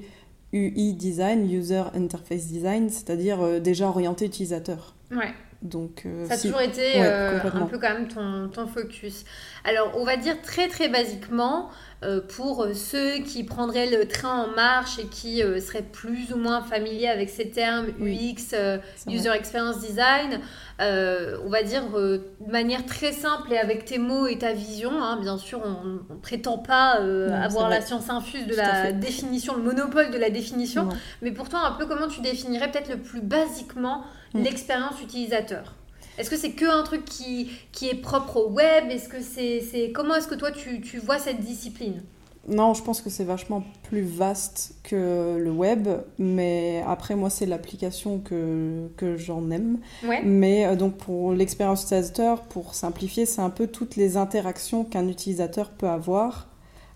UI 0.53 0.93
design, 0.93 1.51
User 1.51 1.83
Interface 1.95 2.47
Design, 2.47 2.89
c'est-à-dire 2.89 3.41
euh, 3.41 3.59
déjà 3.59 3.87
orienté 3.89 4.25
utilisateur. 4.25 4.93
Ouais. 5.11 5.33
Donc, 5.65 6.03
euh, 6.05 6.27
ça 6.27 6.35
a 6.35 6.37
toujours 6.37 6.61
été 6.61 7.01
un 7.01 7.65
peu 7.65 7.77
quand 7.77 7.93
même 7.93 8.07
ton, 8.07 8.49
ton, 8.49 8.67
focus. 8.67 9.25
Alors, 9.63 9.91
on 9.95 10.05
va 10.05 10.17
dire 10.17 10.41
très 10.41 10.67
très 10.67 10.89
basiquement, 10.89 11.69
euh, 12.05 12.21
pour 12.21 12.67
ceux 12.73 13.19
qui 13.19 13.43
prendraient 13.43 13.89
le 13.89 14.05
train 14.07 14.43
en 14.43 14.47
marche 14.55 14.99
et 14.99 15.05
qui 15.05 15.41
euh, 15.41 15.59
seraient 15.59 15.81
plus 15.81 16.33
ou 16.33 16.37
moins 16.37 16.61
familiers 16.61 17.07
avec 17.07 17.29
ces 17.29 17.49
termes 17.49 17.87
UX, 17.99 18.53
euh, 18.53 18.77
User 19.07 19.31
Experience 19.31 19.79
Design, 19.79 20.39
on 20.79 21.49
va 21.49 21.63
dire 21.63 21.83
de 21.91 22.21
manière 22.47 22.85
très 22.85 23.11
simple 23.11 23.53
et 23.53 23.57
avec 23.57 23.85
tes 23.85 23.97
mots 23.97 24.27
et 24.27 24.37
ta 24.37 24.53
vision. 24.53 24.91
Hein, 25.01 25.19
bien 25.21 25.37
sûr, 25.37 25.61
on 25.63 26.13
ne 26.13 26.19
prétend 26.19 26.57
pas 26.57 26.99
avoir 27.41 27.69
la 27.69 27.81
science 27.81 28.09
infuse 28.09 28.45
de 28.45 28.55
la 28.55 28.91
définition, 28.91 29.55
le 29.55 29.63
monopole 29.63 30.11
de 30.11 30.17
la 30.17 30.29
définition, 30.29 30.89
mais 31.21 31.31
pourtant 31.31 31.63
un 31.63 31.71
peu 31.71 31.85
comment 31.85 32.07
tu 32.07 32.21
définirais 32.21 32.69
peut-être 32.69 32.89
le 32.89 32.97
plus 32.97 33.21
basiquement 33.21 34.03
mm. 34.35 34.43
l'expérience 34.43 35.01
utilisateur. 35.01 35.75
Est-ce 36.17 36.29
que 36.29 36.37
c'est 36.37 36.51
que 36.51 36.65
un 36.65 36.83
truc 36.83 37.03
qui, 37.03 37.49
qui 37.71 37.89
est 37.89 37.95
propre 37.95 38.37
au 38.37 38.49
web? 38.49 38.89
Est-ce 38.89 39.09
que 39.09 39.21
c'est, 39.21 39.91
comment 39.93 40.15
est-ce 40.15 40.27
que 40.27 40.35
toi 40.35 40.51
tu, 40.51 40.81
tu 40.81 40.97
vois 40.99 41.19
cette 41.19 41.41
discipline? 41.41 42.01
Non, 42.47 42.75
je 42.75 42.83
pense 42.83 43.01
que 43.01 43.09
c'est 43.09 43.23
vachement 43.23 43.63
plus 43.83 44.03
vaste 44.03 44.75
que 44.83 45.37
le 45.37 45.49
web, 45.49 45.87
mais 46.19 46.83
après 46.85 47.15
moi 47.15 47.31
c'est 47.31 47.47
l'application 47.47 48.19
que, 48.19 48.87
que 48.97 49.17
j'en 49.17 49.49
aime. 49.49 49.79
Mais 50.23 50.65
euh, 50.65 50.75
donc 50.75 50.97
pour 50.97 51.33
l'expérience 51.33 51.83
utilisateur, 51.83 52.43
pour 52.43 52.75
simplifier, 52.75 53.25
c'est 53.25 53.41
un 53.41 53.49
peu 53.49 53.65
toutes 53.65 53.95
les 53.95 54.15
interactions 54.15 54.83
qu'un 54.83 55.07
utilisateur 55.07 55.71
peut 55.71 55.89
avoir 55.89 56.47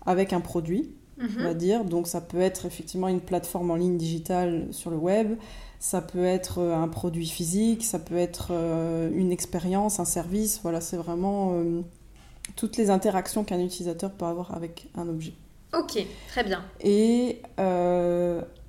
avec 0.06 0.32
un 0.32 0.40
produit, 0.40 0.92
on 1.20 1.24
mhm. 1.24 1.42
va 1.42 1.54
dire. 1.54 1.84
Donc 1.84 2.06
ça 2.06 2.20
peut 2.20 2.40
être 2.40 2.66
effectivement 2.66 3.08
une 3.08 3.20
plateforme 3.20 3.70
en 3.70 3.76
ligne 3.76 3.96
digitale 3.96 4.66
sur 4.70 4.90
le 4.90 4.96
web, 4.96 5.36
ça 5.78 6.02
peut 6.02 6.24
être 6.24 6.58
euh, 6.58 6.76
un 6.76 6.88
produit 6.88 7.26
physique, 7.26 7.84
ça 7.84 7.98
peut 7.98 8.16
être 8.16 8.48
euh, 8.50 9.10
une 9.14 9.32
expérience, 9.32 9.98
un 10.00 10.04
service. 10.04 10.60
Voilà, 10.62 10.80
c'est 10.80 10.96
vraiment 10.96 11.52
euh, 11.54 11.80
toutes 12.56 12.76
les 12.76 12.90
interactions 12.90 13.44
qu'un 13.44 13.60
utilisateur 13.60 14.10
peut 14.12 14.26
avoir 14.26 14.54
avec 14.54 14.88
un 14.96 15.08
objet. 15.08 15.32
Ok, 15.72 16.04
très 16.28 16.44
bien. 16.44 16.64
Et 16.80 17.40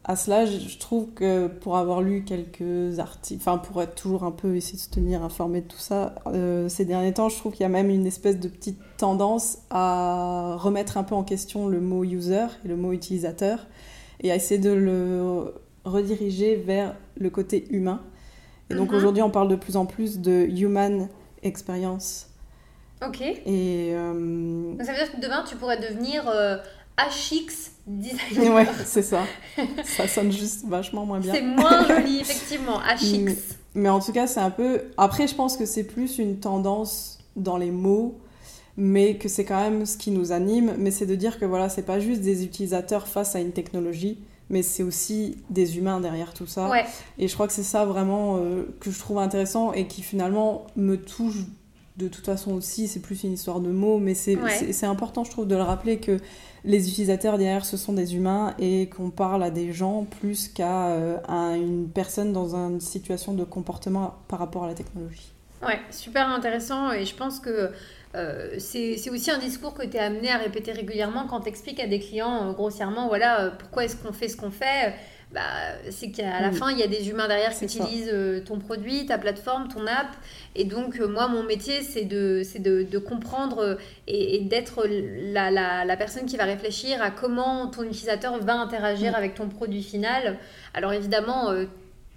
à 0.03 0.15
cela, 0.15 0.45
je 0.45 0.77
trouve 0.79 1.11
que 1.13 1.47
pour 1.47 1.77
avoir 1.77 2.01
lu 2.01 2.23
quelques 2.23 2.99
articles, 2.99 3.41
enfin 3.41 3.59
pour 3.59 3.81
être 3.81 3.93
toujours 3.93 4.23
un 4.23 4.31
peu 4.31 4.55
essayer 4.55 4.77
de 4.77 4.81
se 4.81 4.89
tenir 4.89 5.23
informé 5.23 5.61
de 5.61 5.67
tout 5.67 5.77
ça, 5.77 6.15
ces 6.69 6.85
derniers 6.85 7.13
temps, 7.13 7.29
je 7.29 7.37
trouve 7.37 7.51
qu'il 7.51 7.61
y 7.61 7.65
a 7.65 7.69
même 7.69 7.89
une 7.91 8.07
espèce 8.07 8.39
de 8.39 8.47
petite 8.47 8.79
tendance 8.97 9.59
à 9.69 10.55
remettre 10.57 10.97
un 10.97 11.03
peu 11.03 11.13
en 11.13 11.23
question 11.23 11.67
le 11.67 11.79
mot 11.79 12.03
user 12.03 12.47
et 12.65 12.67
le 12.67 12.75
mot 12.75 12.93
utilisateur 12.93 13.67
et 14.21 14.31
à 14.31 14.35
essayer 14.35 14.59
de 14.59 14.71
le 14.71 15.53
rediriger 15.85 16.55
vers 16.55 16.95
le 17.17 17.29
côté 17.29 17.67
humain. 17.71 18.01
Et 18.69 18.75
donc 18.75 18.91
mhm. 18.91 18.97
aujourd'hui, 18.97 19.21
on 19.21 19.31
parle 19.31 19.49
de 19.49 19.55
plus 19.55 19.75
en 19.75 19.85
plus 19.85 20.19
de 20.19 20.47
human 20.49 21.09
experience. 21.43 22.27
Ok. 23.05 23.21
Et 23.21 23.93
euh, 23.95 24.77
ça 24.83 24.91
veut 24.91 24.97
dire 24.97 25.11
que 25.11 25.19
demain, 25.19 25.43
tu 25.47 25.55
pourrais 25.55 25.79
devenir 25.79 26.27
euh, 26.29 26.57
HX 27.09 27.71
designer. 27.87 28.53
Ouais, 28.53 28.67
c'est 28.85 29.03
ça. 29.03 29.23
ça 29.83 30.07
sonne 30.07 30.31
juste 30.31 30.65
vachement 30.65 31.05
moins 31.05 31.19
bien. 31.19 31.33
C'est 31.33 31.41
moins 31.41 31.87
joli, 31.87 32.19
effectivement, 32.19 32.79
HX. 32.79 33.35
Mais, 33.73 33.89
en 33.89 33.99
tout 33.99 34.11
cas, 34.11 34.27
c'est 34.27 34.39
un 34.39 34.51
peu. 34.51 34.81
Après, 34.97 35.27
je 35.27 35.35
pense 35.35 35.57
que 35.57 35.65
c'est 35.65 35.85
plus 35.85 36.17
une 36.17 36.39
tendance 36.39 37.19
dans 37.35 37.57
les 37.57 37.71
mots 37.71 38.19
mais 38.77 39.17
que 39.17 39.27
c'est 39.27 39.45
quand 39.45 39.59
même 39.59 39.85
ce 39.85 39.97
qui 39.97 40.11
nous 40.11 40.31
anime, 40.31 40.75
mais 40.77 40.91
c'est 40.91 41.05
de 41.05 41.15
dire 41.15 41.39
que 41.39 41.45
voilà, 41.45 41.69
c'est 41.69 41.85
pas 41.85 41.99
juste 41.99 42.21
des 42.21 42.43
utilisateurs 42.45 43.07
face 43.07 43.35
à 43.35 43.39
une 43.41 43.51
technologie, 43.51 44.17
mais 44.49 44.63
c'est 44.63 44.81
aussi 44.81 45.37
des 45.49 45.77
humains 45.77 45.99
derrière 45.99 46.33
tout 46.33 46.47
ça. 46.47 46.69
Et 47.19 47.27
je 47.27 47.33
crois 47.33 47.47
que 47.47 47.53
c'est 47.53 47.63
ça 47.63 47.85
vraiment 47.85 48.37
euh, 48.37 48.63
que 48.79 48.89
je 48.89 48.97
trouve 48.97 49.19
intéressant 49.19 49.73
et 49.73 49.87
qui 49.87 50.01
finalement 50.01 50.65
me 50.75 50.97
touche 50.97 51.45
de 51.97 52.07
toute 52.07 52.25
façon 52.25 52.53
aussi, 52.53 52.87
c'est 52.87 53.01
plus 53.01 53.23
une 53.23 53.33
histoire 53.33 53.59
de 53.59 53.69
mots, 53.69 53.99
mais 53.99 54.13
c'est 54.13 54.85
important, 54.85 55.23
je 55.23 55.31
trouve, 55.31 55.47
de 55.47 55.55
le 55.55 55.61
rappeler 55.61 55.99
que 55.99 56.17
les 56.63 56.87
utilisateurs 56.89 57.37
derrière, 57.37 57.65
ce 57.65 57.77
sont 57.77 57.93
des 57.93 58.15
humains 58.15 58.53
et 58.59 58.89
qu'on 58.89 59.09
parle 59.09 59.43
à 59.43 59.49
des 59.49 59.73
gens 59.73 60.05
plus 60.19 60.47
qu'à 60.47 60.89
euh, 60.89 61.17
une 61.55 61.89
personne 61.89 62.33
dans 62.33 62.55
une 62.55 62.79
situation 62.79 63.33
de 63.33 63.43
comportement 63.43 64.15
par 64.27 64.39
rapport 64.39 64.63
à 64.65 64.67
la 64.67 64.73
technologie. 64.73 65.31
Ouais, 65.65 65.79
super 65.91 66.27
intéressant 66.29 66.91
et 66.91 67.05
je 67.05 67.15
pense 67.15 67.39
que 67.39 67.71
euh, 68.15 68.55
c'est 68.57 69.09
aussi 69.09 69.31
un 69.31 69.37
discours 69.37 69.73
que 69.73 69.85
tu 69.85 69.97
es 69.97 69.99
amené 69.99 70.29
à 70.29 70.37
répéter 70.37 70.71
régulièrement 70.71 71.27
quand 71.27 71.41
tu 71.41 71.49
expliques 71.49 71.79
à 71.79 71.87
des 71.87 71.99
clients 71.99 72.49
euh, 72.49 72.53
grossièrement, 72.53 73.07
voilà, 73.07 73.51
pourquoi 73.57 73.85
est-ce 73.85 73.95
qu'on 73.95 74.13
fait 74.13 74.27
ce 74.27 74.37
qu'on 74.37 74.51
fait 74.51 74.93
bah, 75.33 75.41
c'est 75.89 76.11
qu'à 76.11 76.41
la 76.41 76.51
fin, 76.51 76.71
il 76.71 76.77
y 76.77 76.83
a 76.83 76.87
des 76.87 77.09
humains 77.09 77.27
derrière 77.29 77.53
qui 77.53 77.63
utilisent 77.63 78.11
euh, 78.11 78.41
ton 78.41 78.59
produit, 78.59 79.05
ta 79.05 79.17
plateforme, 79.17 79.69
ton 79.69 79.87
app. 79.87 80.09
Et 80.55 80.65
donc, 80.65 80.99
euh, 80.99 81.07
moi, 81.07 81.29
mon 81.29 81.43
métier, 81.43 81.81
c'est 81.83 82.03
de, 82.03 82.43
de, 82.59 82.83
de, 82.83 82.97
comprendre 82.97 83.59
euh, 83.59 83.75
et, 84.07 84.41
d'être 84.41 84.85
la, 84.87 85.49
la, 85.49 85.85
la, 85.85 85.97
personne 85.97 86.25
qui 86.25 86.35
va 86.35 86.43
réfléchir 86.43 87.01
à 87.01 87.11
comment 87.11 87.67
ton 87.67 87.83
utilisateur 87.83 88.37
va 88.39 88.55
interagir 88.59 89.15
avec 89.15 89.35
ton 89.35 89.47
produit 89.47 89.83
final. 89.83 90.37
Alors, 90.73 90.91
évidemment, 90.91 91.53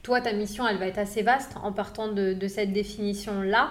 toi, 0.02 0.20
ta 0.20 0.32
mission, 0.32 0.66
elle 0.66 0.78
va 0.78 0.86
être 0.86 0.98
assez 0.98 1.22
vaste 1.22 1.52
en 1.62 1.70
partant 1.70 2.08
de, 2.08 2.32
de 2.32 2.48
cette 2.48 2.72
définition-là. 2.72 3.70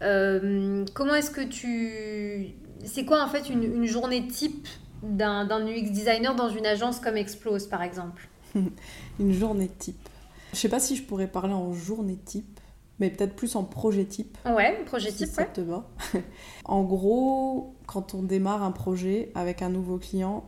comment 0.00 1.14
est-ce 1.16 1.32
que 1.32 1.42
tu... 1.42 2.54
C'est 2.84 3.04
quoi, 3.04 3.24
en 3.24 3.28
fait, 3.28 3.48
une, 3.50 3.64
une 3.64 3.86
journée 3.86 4.28
type 4.28 4.68
d'un 5.02 5.66
UX 5.66 5.90
designer 5.90 6.36
dans 6.36 6.50
une 6.50 6.66
agence 6.66 7.00
comme 7.00 7.16
Explose, 7.16 7.66
par 7.66 7.82
exemple? 7.82 8.28
une 9.20 9.32
journée 9.32 9.68
type. 9.68 10.08
Je 10.52 10.58
sais 10.58 10.68
pas 10.68 10.80
si 10.80 10.96
je 10.96 11.02
pourrais 11.02 11.26
parler 11.26 11.54
en 11.54 11.72
journée 11.74 12.16
type, 12.16 12.60
mais 12.98 13.10
peut-être 13.10 13.36
plus 13.36 13.56
en 13.56 13.64
projet 13.64 14.04
type. 14.04 14.38
Ouais, 14.46 14.82
projet 14.84 15.12
type, 15.12 15.28
ça 15.28 15.44
te 15.44 15.60
va. 15.60 15.88
en 16.64 16.82
gros, 16.82 17.74
quand 17.86 18.14
on 18.14 18.22
démarre 18.22 18.62
un 18.62 18.72
projet 18.72 19.30
avec 19.34 19.62
un 19.62 19.68
nouveau 19.68 19.98
client, 19.98 20.44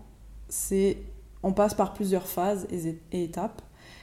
c'est 0.49 0.99
on 1.43 1.53
passe 1.53 1.75
par 1.75 1.93
plusieurs 1.93 2.27
phases 2.27 2.67
et, 2.71 3.23
étapes. 3.23 3.63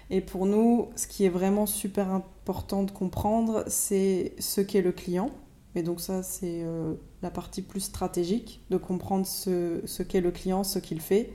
Et 0.10 0.22
pour 0.22 0.46
nous, 0.46 0.90
ce 0.96 1.08
qui 1.08 1.26
est 1.26 1.30
vraiment 1.30 1.66
super 1.66 2.12
important 2.12 2.84
de 2.84 2.92
comprendre, 2.92 3.64
c'est 3.68 4.34
ce 4.40 4.62
qu'est 4.62 4.82
le 4.82 4.92
client. 4.92 5.32
Et 5.74 5.84
donc 5.84 6.00
ça, 6.00 6.24
c'est 6.24 6.62
euh, 6.64 6.94
la 7.22 7.32
partie 7.32 7.62
plus 7.62 7.82
stratégique, 7.82 8.62
de 8.70 8.78
comprendre 8.78 9.26
ce, 9.26 9.82
ce 9.86 10.04
qu'est 10.04 10.22
le 10.22 10.32
client, 10.32 10.64
ce 10.64 10.80
qu'il 10.80 11.02
fait, 11.02 11.34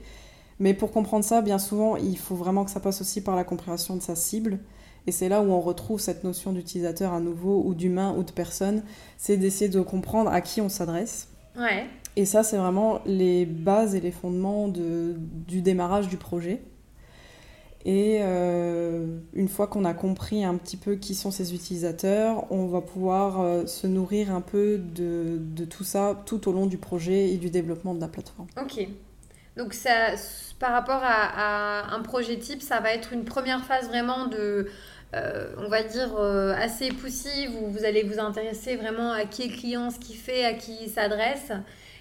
mais 0.61 0.75
pour 0.75 0.91
comprendre 0.91 1.25
ça, 1.25 1.41
bien 1.41 1.57
souvent, 1.57 1.97
il 1.97 2.19
faut 2.19 2.35
vraiment 2.35 2.63
que 2.63 2.69
ça 2.69 2.79
passe 2.79 3.01
aussi 3.01 3.21
par 3.21 3.35
la 3.35 3.43
compréhension 3.43 3.95
de 3.95 4.01
sa 4.01 4.15
cible. 4.15 4.59
Et 5.07 5.11
c'est 5.11 5.27
là 5.27 5.41
où 5.41 5.49
on 5.51 5.59
retrouve 5.59 5.99
cette 5.99 6.23
notion 6.23 6.53
d'utilisateur 6.53 7.13
à 7.13 7.19
nouveau, 7.19 7.63
ou 7.65 7.73
d'humain, 7.73 8.13
ou 8.15 8.21
de 8.21 8.31
personne. 8.31 8.83
C'est 9.17 9.37
d'essayer 9.37 9.69
de 9.69 9.81
comprendre 9.81 10.29
à 10.29 10.39
qui 10.39 10.61
on 10.61 10.69
s'adresse. 10.69 11.29
Ouais. 11.57 11.87
Et 12.15 12.25
ça, 12.25 12.43
c'est 12.43 12.57
vraiment 12.57 13.01
les 13.07 13.47
bases 13.47 13.95
et 13.95 14.01
les 14.01 14.11
fondements 14.11 14.67
de, 14.67 15.15
du 15.17 15.63
démarrage 15.63 16.09
du 16.09 16.17
projet. 16.17 16.61
Et 17.83 18.19
euh, 18.21 19.17
une 19.33 19.47
fois 19.47 19.65
qu'on 19.65 19.83
a 19.83 19.95
compris 19.95 20.43
un 20.43 20.53
petit 20.57 20.77
peu 20.77 20.93
qui 20.93 21.15
sont 21.15 21.31
ces 21.31 21.55
utilisateurs, 21.55 22.45
on 22.51 22.67
va 22.67 22.81
pouvoir 22.81 23.41
euh, 23.41 23.65
se 23.65 23.87
nourrir 23.87 24.31
un 24.31 24.41
peu 24.41 24.77
de, 24.77 25.39
de, 25.39 25.65
tout 25.65 25.83
ça 25.83 26.21
tout 26.27 26.47
au 26.47 26.51
long 26.51 26.67
du 26.67 26.77
projet 26.77 27.31
et 27.31 27.37
du 27.37 27.49
développement 27.49 27.95
de 27.95 27.99
la 28.01 28.07
plateforme. 28.07 28.47
Ok. 28.61 28.87
Donc 29.57 29.73
ça, 29.73 30.13
par 30.59 30.71
rapport 30.71 31.01
à, 31.03 31.93
un 31.93 32.01
projet 32.01 32.37
type, 32.37 32.61
ça 32.61 32.79
va 32.79 32.93
être 32.93 33.13
une 33.13 33.25
première 33.25 33.65
phase 33.65 33.87
vraiment 33.87 34.27
de, 34.27 34.69
euh, 35.13 35.53
on 35.57 35.67
va 35.67 35.83
dire, 35.83 36.15
euh, 36.17 36.53
assez 36.55 36.89
poussive 36.89 37.51
où 37.61 37.67
vous 37.67 37.83
allez 37.83 38.03
vous 38.03 38.19
intéresser 38.19 38.75
vraiment 38.77 39.11
à 39.11 39.25
qui 39.25 39.43
est 39.43 39.49
client, 39.49 39.89
ce 39.89 39.99
qu'il 39.99 40.15
fait, 40.17 40.45
à 40.45 40.53
qui 40.53 40.77
il 40.83 40.89
s'adresse. 40.89 41.51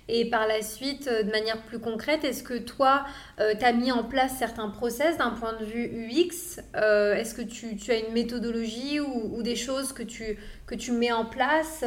Et 0.09 0.29
par 0.29 0.47
la 0.47 0.63
suite, 0.63 1.09
euh, 1.09 1.23
de 1.23 1.31
manière 1.31 1.63
plus 1.63 1.79
concrète, 1.79 2.25
est-ce 2.25 2.43
que 2.43 2.59
toi, 2.59 3.05
euh, 3.39 3.55
tu 3.59 3.65
as 3.65 3.73
mis 3.73 3.93
en 3.93 4.03
place 4.03 4.33
certains 4.39 4.69
process 4.69 5.17
d'un 5.19 5.31
point 5.31 5.53
de 5.59 5.65
vue 5.65 6.09
UX 6.09 6.61
euh, 6.75 7.15
Est-ce 7.15 7.35
que 7.35 7.43
tu, 7.43 7.77
as 7.91 7.99
une 7.99 8.13
méthodologie 8.13 9.01
ou, 9.01 9.43
des 9.43 9.57
choses 9.57 9.93
que 9.93 10.03
tu, 10.03 10.37
que 10.67 10.75
tu 10.75 10.93
mets 10.93 11.13
en 11.13 11.25
place 11.25 11.85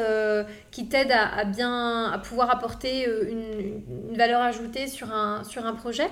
qui 0.71 0.87
t'aident 0.87 1.11
à, 1.11 1.43
bien 1.45 2.11
à 2.11 2.17
pouvoir 2.17 2.49
apporter 2.49 3.05
une, 3.29 4.15
valeur 4.15 4.41
ajoutée 4.41 4.87
sur 4.87 5.11
un, 5.13 5.43
sur 5.43 5.65
un 5.65 5.73
projet? 5.73 6.07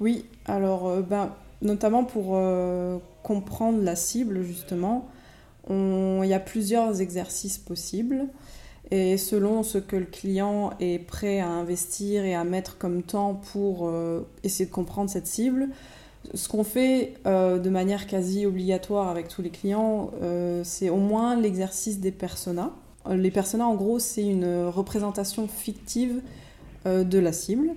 Oui, 0.00 0.26
alors 0.46 0.98
ben, 1.02 1.34
notamment 1.62 2.04
pour 2.04 2.38
comprendre 3.22 3.82
la 3.82 3.96
cible, 3.96 4.42
justement, 4.42 5.08
il 5.70 6.26
y 6.26 6.34
a 6.34 6.40
plusieurs 6.40 7.00
exercices 7.00 7.58
possibles. 7.58 8.26
Et 8.90 9.18
selon 9.18 9.62
ce 9.62 9.78
que 9.78 9.96
le 9.96 10.06
client 10.06 10.70
est 10.80 10.98
prêt 10.98 11.40
à 11.40 11.48
investir 11.48 12.24
et 12.24 12.34
à 12.34 12.44
mettre 12.44 12.78
comme 12.78 13.02
temps 13.02 13.40
pour 13.52 13.86
euh, 13.86 14.26
essayer 14.44 14.64
de 14.64 14.70
comprendre 14.74 15.10
cette 15.10 15.26
cible, 15.26 15.68
ce 16.32 16.48
qu'on 16.48 16.64
fait 16.64 17.14
euh, 17.26 17.58
de 17.58 17.68
manière 17.68 18.06
quasi 18.06 18.46
obligatoire 18.46 19.08
avec 19.08 19.28
tous 19.28 19.42
les 19.42 19.50
clients, 19.50 20.10
euh, 20.22 20.62
c'est 20.64 20.88
au 20.88 20.96
moins 20.96 21.36
l'exercice 21.36 22.00
des 22.00 22.12
personas. 22.12 22.70
Les 23.10 23.30
personas, 23.30 23.66
en 23.66 23.74
gros, 23.74 23.98
c'est 23.98 24.26
une 24.26 24.66
représentation 24.66 25.48
fictive 25.48 26.20
de 26.84 27.18
la 27.18 27.32
cible. 27.32 27.70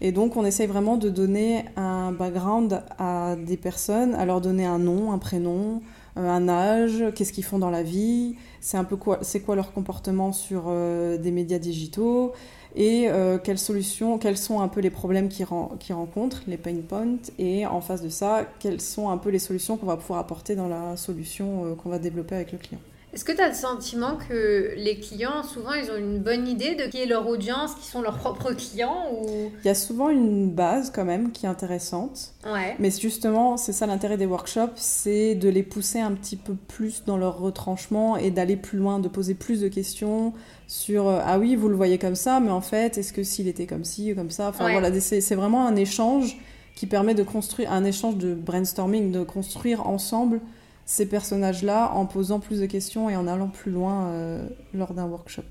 Et 0.00 0.12
donc, 0.12 0.36
on 0.36 0.44
essaye 0.44 0.68
vraiment 0.68 0.96
de 0.96 1.08
donner 1.08 1.64
un 1.74 2.12
background 2.12 2.82
à 2.98 3.34
des 3.34 3.56
personnes, 3.56 4.14
à 4.14 4.24
leur 4.26 4.40
donner 4.40 4.64
un 4.64 4.78
nom, 4.78 5.10
un 5.10 5.18
prénom, 5.18 5.80
un 6.16 6.48
âge, 6.48 7.04
qu'est-ce 7.14 7.32
qu'ils 7.32 7.44
font 7.44 7.58
dans 7.58 7.70
la 7.70 7.82
vie, 7.82 8.36
c'est 8.60 8.76
un 8.76 8.84
peu 8.84 8.96
quoi, 8.96 9.18
c'est 9.22 9.40
quoi 9.40 9.54
leur 9.54 9.72
comportement 9.72 10.32
sur 10.32 10.64
euh, 10.66 11.18
des 11.18 11.30
médias 11.30 11.58
digitaux 11.58 12.32
et 12.74 13.08
euh, 13.08 13.38
quelles 13.38 13.58
solutions, 13.58 14.18
quels 14.18 14.36
sont 14.36 14.60
un 14.60 14.68
peu 14.68 14.80
les 14.80 14.90
problèmes 14.90 15.28
qu'ils, 15.28 15.46
rencontrent, 15.46 16.42
les 16.46 16.58
pain 16.58 16.74
points, 16.86 17.16
et 17.38 17.64
en 17.64 17.80
face 17.80 18.02
de 18.02 18.10
ça, 18.10 18.44
quelles 18.58 18.82
sont 18.82 19.08
un 19.08 19.16
peu 19.16 19.30
les 19.30 19.38
solutions 19.38 19.78
qu'on 19.78 19.86
va 19.86 19.96
pouvoir 19.96 20.18
apporter 20.18 20.56
dans 20.56 20.68
la 20.68 20.96
solution 20.96 21.64
euh, 21.64 21.74
qu'on 21.74 21.88
va 21.88 21.98
développer 21.98 22.34
avec 22.34 22.52
le 22.52 22.58
client. 22.58 22.80
Est-ce 23.16 23.24
que 23.24 23.32
tu 23.32 23.40
as 23.40 23.48
le 23.48 23.54
sentiment 23.54 24.18
que 24.28 24.74
les 24.76 25.00
clients, 25.00 25.42
souvent, 25.42 25.72
ils 25.72 25.90
ont 25.90 25.96
une 25.96 26.18
bonne 26.18 26.46
idée 26.46 26.74
de 26.74 26.84
qui 26.84 26.98
est 26.98 27.06
leur 27.06 27.26
audience, 27.26 27.74
qui 27.74 27.86
sont 27.86 28.02
leurs 28.02 28.18
propres 28.18 28.52
clients 28.52 29.06
ou... 29.10 29.50
Il 29.64 29.66
y 29.66 29.70
a 29.70 29.74
souvent 29.74 30.10
une 30.10 30.50
base 30.50 30.92
quand 30.94 31.06
même 31.06 31.32
qui 31.32 31.46
est 31.46 31.48
intéressante. 31.48 32.34
Ouais. 32.44 32.76
Mais 32.78 32.90
justement, 32.90 33.56
c'est 33.56 33.72
ça 33.72 33.86
l'intérêt 33.86 34.18
des 34.18 34.26
workshops, 34.26 34.74
c'est 34.74 35.34
de 35.34 35.48
les 35.48 35.62
pousser 35.62 35.98
un 35.98 36.12
petit 36.12 36.36
peu 36.36 36.52
plus 36.68 37.04
dans 37.06 37.16
leur 37.16 37.38
retranchement 37.38 38.18
et 38.18 38.30
d'aller 38.30 38.56
plus 38.56 38.76
loin, 38.76 38.98
de 38.98 39.08
poser 39.08 39.32
plus 39.32 39.62
de 39.62 39.68
questions 39.68 40.34
sur 40.66 41.08
euh, 41.08 41.20
ah 41.24 41.38
oui, 41.38 41.56
vous 41.56 41.70
le 41.70 41.74
voyez 41.74 41.96
comme 41.96 42.16
ça, 42.16 42.38
mais 42.38 42.50
en 42.50 42.60
fait, 42.60 42.98
est-ce 42.98 43.14
que 43.14 43.22
s'il 43.22 43.48
était 43.48 43.64
comme 43.64 43.84
ci 43.84 44.12
ou 44.12 44.14
comme 44.14 44.30
ça? 44.30 44.50
Enfin 44.50 44.70
voilà, 44.70 44.92
c'est 45.00 45.34
vraiment 45.34 45.66
un 45.66 45.76
échange 45.76 46.36
qui 46.74 46.84
permet 46.84 47.14
de 47.14 47.22
construire, 47.22 47.72
un 47.72 47.84
échange 47.84 48.18
de 48.18 48.34
brainstorming, 48.34 49.10
de 49.10 49.24
construire 49.24 49.86
ensemble 49.86 50.42
ces 50.86 51.06
personnages-là 51.06 51.90
en 51.92 52.06
posant 52.06 52.40
plus 52.40 52.60
de 52.60 52.66
questions 52.66 53.10
et 53.10 53.16
en 53.16 53.26
allant 53.26 53.48
plus 53.48 53.72
loin 53.72 54.06
euh, 54.06 54.48
lors 54.72 54.94
d'un 54.94 55.04
workshop. 55.04 55.42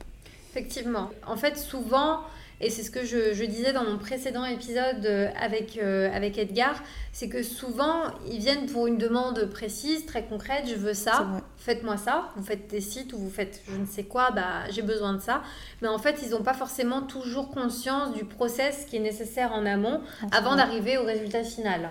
Effectivement. 0.51 1.09
En 1.27 1.35
fait, 1.35 1.57
souvent, 1.57 2.21
et 2.61 2.69
c'est 2.69 2.83
ce 2.83 2.89
que 2.89 3.03
je, 3.03 3.43
disais 3.43 3.73
dans 3.73 3.83
mon 3.83 3.97
précédent 3.97 4.45
épisode 4.45 5.05
euh, 5.05 5.27
avec, 5.37 5.77
euh, 5.77 6.09
avec 6.13 6.37
Edgar, 6.37 6.81
c'est 7.11 7.27
que 7.27 7.43
souvent, 7.43 8.03
ils 8.31 8.39
viennent 8.39 8.65
pour 8.67 8.87
une 8.87 8.97
demande 8.97 9.49
précise, 9.51 10.05
très 10.05 10.23
concrète, 10.23 10.63
je 10.67 10.75
veux 10.75 10.93
ça, 10.93 11.27
faites-moi 11.57 11.97
ça, 11.97 12.31
vous 12.37 12.43
faites 12.43 12.69
des 12.69 12.79
sites 12.79 13.11
ou 13.11 13.17
vous 13.17 13.29
faites 13.29 13.61
je 13.69 13.75
ne 13.75 13.85
sais 13.85 14.05
quoi, 14.05 14.31
bah, 14.31 14.69
j'ai 14.69 14.83
besoin 14.83 15.13
de 15.13 15.19
ça. 15.19 15.43
Mais 15.81 15.89
en 15.89 15.97
fait, 15.97 16.21
ils 16.23 16.29
n'ont 16.29 16.43
pas 16.43 16.53
forcément 16.53 17.01
toujours 17.01 17.49
conscience 17.51 18.13
du 18.13 18.23
process 18.23 18.85
qui 18.85 18.95
est 18.95 19.01
nécessaire 19.01 19.51
en 19.51 19.65
amont 19.65 19.99
avant 20.31 20.55
d'arriver 20.55 20.97
au 20.97 21.03
résultat 21.03 21.43
final. 21.43 21.89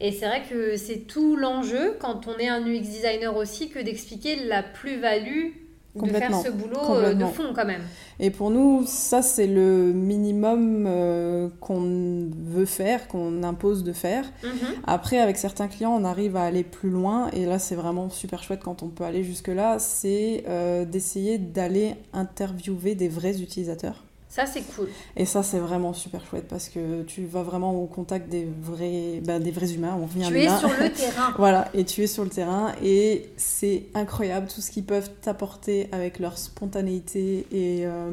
Et 0.00 0.12
c'est 0.12 0.26
vrai 0.26 0.42
que 0.48 0.76
c'est 0.76 1.06
tout 1.06 1.36
l'enjeu 1.36 1.96
quand 2.00 2.26
on 2.26 2.38
est 2.38 2.48
un 2.48 2.66
UX 2.66 2.80
designer 2.80 3.36
aussi 3.36 3.68
que 3.68 3.78
d'expliquer 3.78 4.36
la 4.36 4.62
plus-value 4.62 5.52
de 5.94 6.08
faire 6.08 6.34
ce 6.42 6.48
boulot 6.48 6.96
euh, 6.96 7.14
de 7.14 7.24
fond 7.26 7.52
quand 7.54 7.66
même. 7.66 7.82
Et 8.18 8.30
pour 8.30 8.50
nous, 8.50 8.84
ça 8.86 9.20
c'est 9.20 9.46
le 9.46 9.92
minimum 9.92 10.86
euh, 10.86 11.48
qu'on 11.60 12.30
veut 12.34 12.64
faire, 12.64 13.08
qu'on 13.08 13.42
impose 13.42 13.84
de 13.84 13.92
faire. 13.92 14.24
Mhm. 14.42 14.50
Après, 14.84 15.18
avec 15.18 15.36
certains 15.36 15.68
clients, 15.68 15.94
on 15.94 16.04
arrive 16.04 16.36
à 16.36 16.44
aller 16.44 16.64
plus 16.64 16.90
loin. 16.90 17.30
Et 17.32 17.44
là, 17.44 17.58
c'est 17.58 17.74
vraiment 17.74 18.08
super 18.10 18.42
chouette 18.42 18.60
quand 18.62 18.82
on 18.82 18.88
peut 18.88 19.04
aller 19.04 19.22
jusque-là. 19.22 19.78
C'est 19.78 20.44
euh, 20.48 20.84
d'essayer 20.84 21.38
d'aller 21.38 21.94
interviewer 22.12 22.94
des 22.94 23.08
vrais 23.08 23.40
utilisateurs. 23.40 24.04
Ça, 24.32 24.46
c'est 24.46 24.62
cool. 24.74 24.88
Et 25.14 25.26
ça, 25.26 25.42
c'est 25.42 25.58
vraiment 25.58 25.92
super 25.92 26.24
chouette 26.24 26.46
parce 26.48 26.70
que 26.70 27.02
tu 27.02 27.26
vas 27.26 27.42
vraiment 27.42 27.74
au 27.74 27.84
contact 27.84 28.30
des 28.30 28.48
vrais, 28.62 29.20
ben, 29.22 29.38
des 29.38 29.50
vrais 29.50 29.74
humains. 29.74 29.94
On 30.00 30.06
revient 30.06 30.26
tu 30.26 30.38
es 30.38 30.48
sur 30.48 30.70
le 30.70 30.90
terrain. 30.94 31.34
voilà, 31.36 31.68
et 31.74 31.84
tu 31.84 32.02
es 32.02 32.06
sur 32.06 32.24
le 32.24 32.30
terrain 32.30 32.72
et 32.82 33.28
c'est 33.36 33.88
incroyable 33.92 34.46
tout 34.46 34.62
ce 34.62 34.70
qu'ils 34.70 34.84
peuvent 34.84 35.10
t'apporter 35.20 35.90
avec 35.92 36.18
leur 36.18 36.38
spontanéité. 36.38 37.46
Et, 37.52 37.84
euh, 37.84 38.10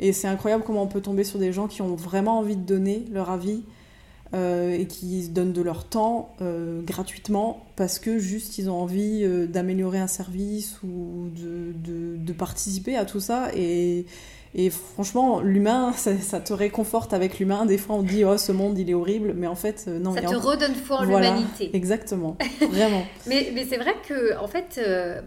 et 0.00 0.14
c'est 0.14 0.26
incroyable 0.26 0.64
comment 0.66 0.84
on 0.84 0.86
peut 0.86 1.02
tomber 1.02 1.22
sur 1.22 1.38
des 1.38 1.52
gens 1.52 1.68
qui 1.68 1.82
ont 1.82 1.96
vraiment 1.96 2.38
envie 2.38 2.56
de 2.56 2.64
donner 2.64 3.04
leur 3.12 3.28
avis 3.28 3.62
euh, 4.32 4.74
et 4.74 4.86
qui 4.86 5.28
donnent 5.28 5.52
de 5.52 5.60
leur 5.60 5.84
temps 5.84 6.34
euh, 6.40 6.80
gratuitement 6.80 7.66
parce 7.76 7.98
que 7.98 8.18
juste 8.18 8.56
ils 8.56 8.70
ont 8.70 8.80
envie 8.80 9.22
d'améliorer 9.48 9.98
un 9.98 10.06
service 10.06 10.82
ou 10.82 11.28
de, 11.36 11.74
de, 11.74 12.16
de, 12.16 12.32
participer 12.32 12.96
à 12.96 13.04
tout 13.04 13.20
ça. 13.20 13.50
Et, 13.54 14.06
et 14.54 14.70
franchement, 14.70 15.40
l'humain, 15.40 15.92
ça, 15.96 16.40
te 16.40 16.52
réconforte 16.52 17.12
avec 17.12 17.38
l'humain. 17.38 17.66
Des 17.66 17.78
fois, 17.78 17.96
on 17.96 18.02
dit, 18.02 18.24
oh, 18.24 18.36
ce 18.38 18.52
monde, 18.52 18.78
il 18.78 18.90
est 18.90 18.94
horrible. 18.94 19.34
Mais 19.36 19.46
en 19.46 19.54
fait, 19.54 19.86
non. 19.86 20.14
Ça 20.14 20.22
te 20.22 20.34
redonne 20.34 20.74
foi 20.74 20.98
en 20.98 21.04
l'humanité. 21.04 21.70
Exactement. 21.74 22.36
Vraiment. 22.70 23.04
mais 23.26 23.50
mais 23.54 23.64
c'est 23.64 23.78
vrai 23.78 23.94
que, 24.06 24.38
en 24.38 24.48
fait, 24.48 24.80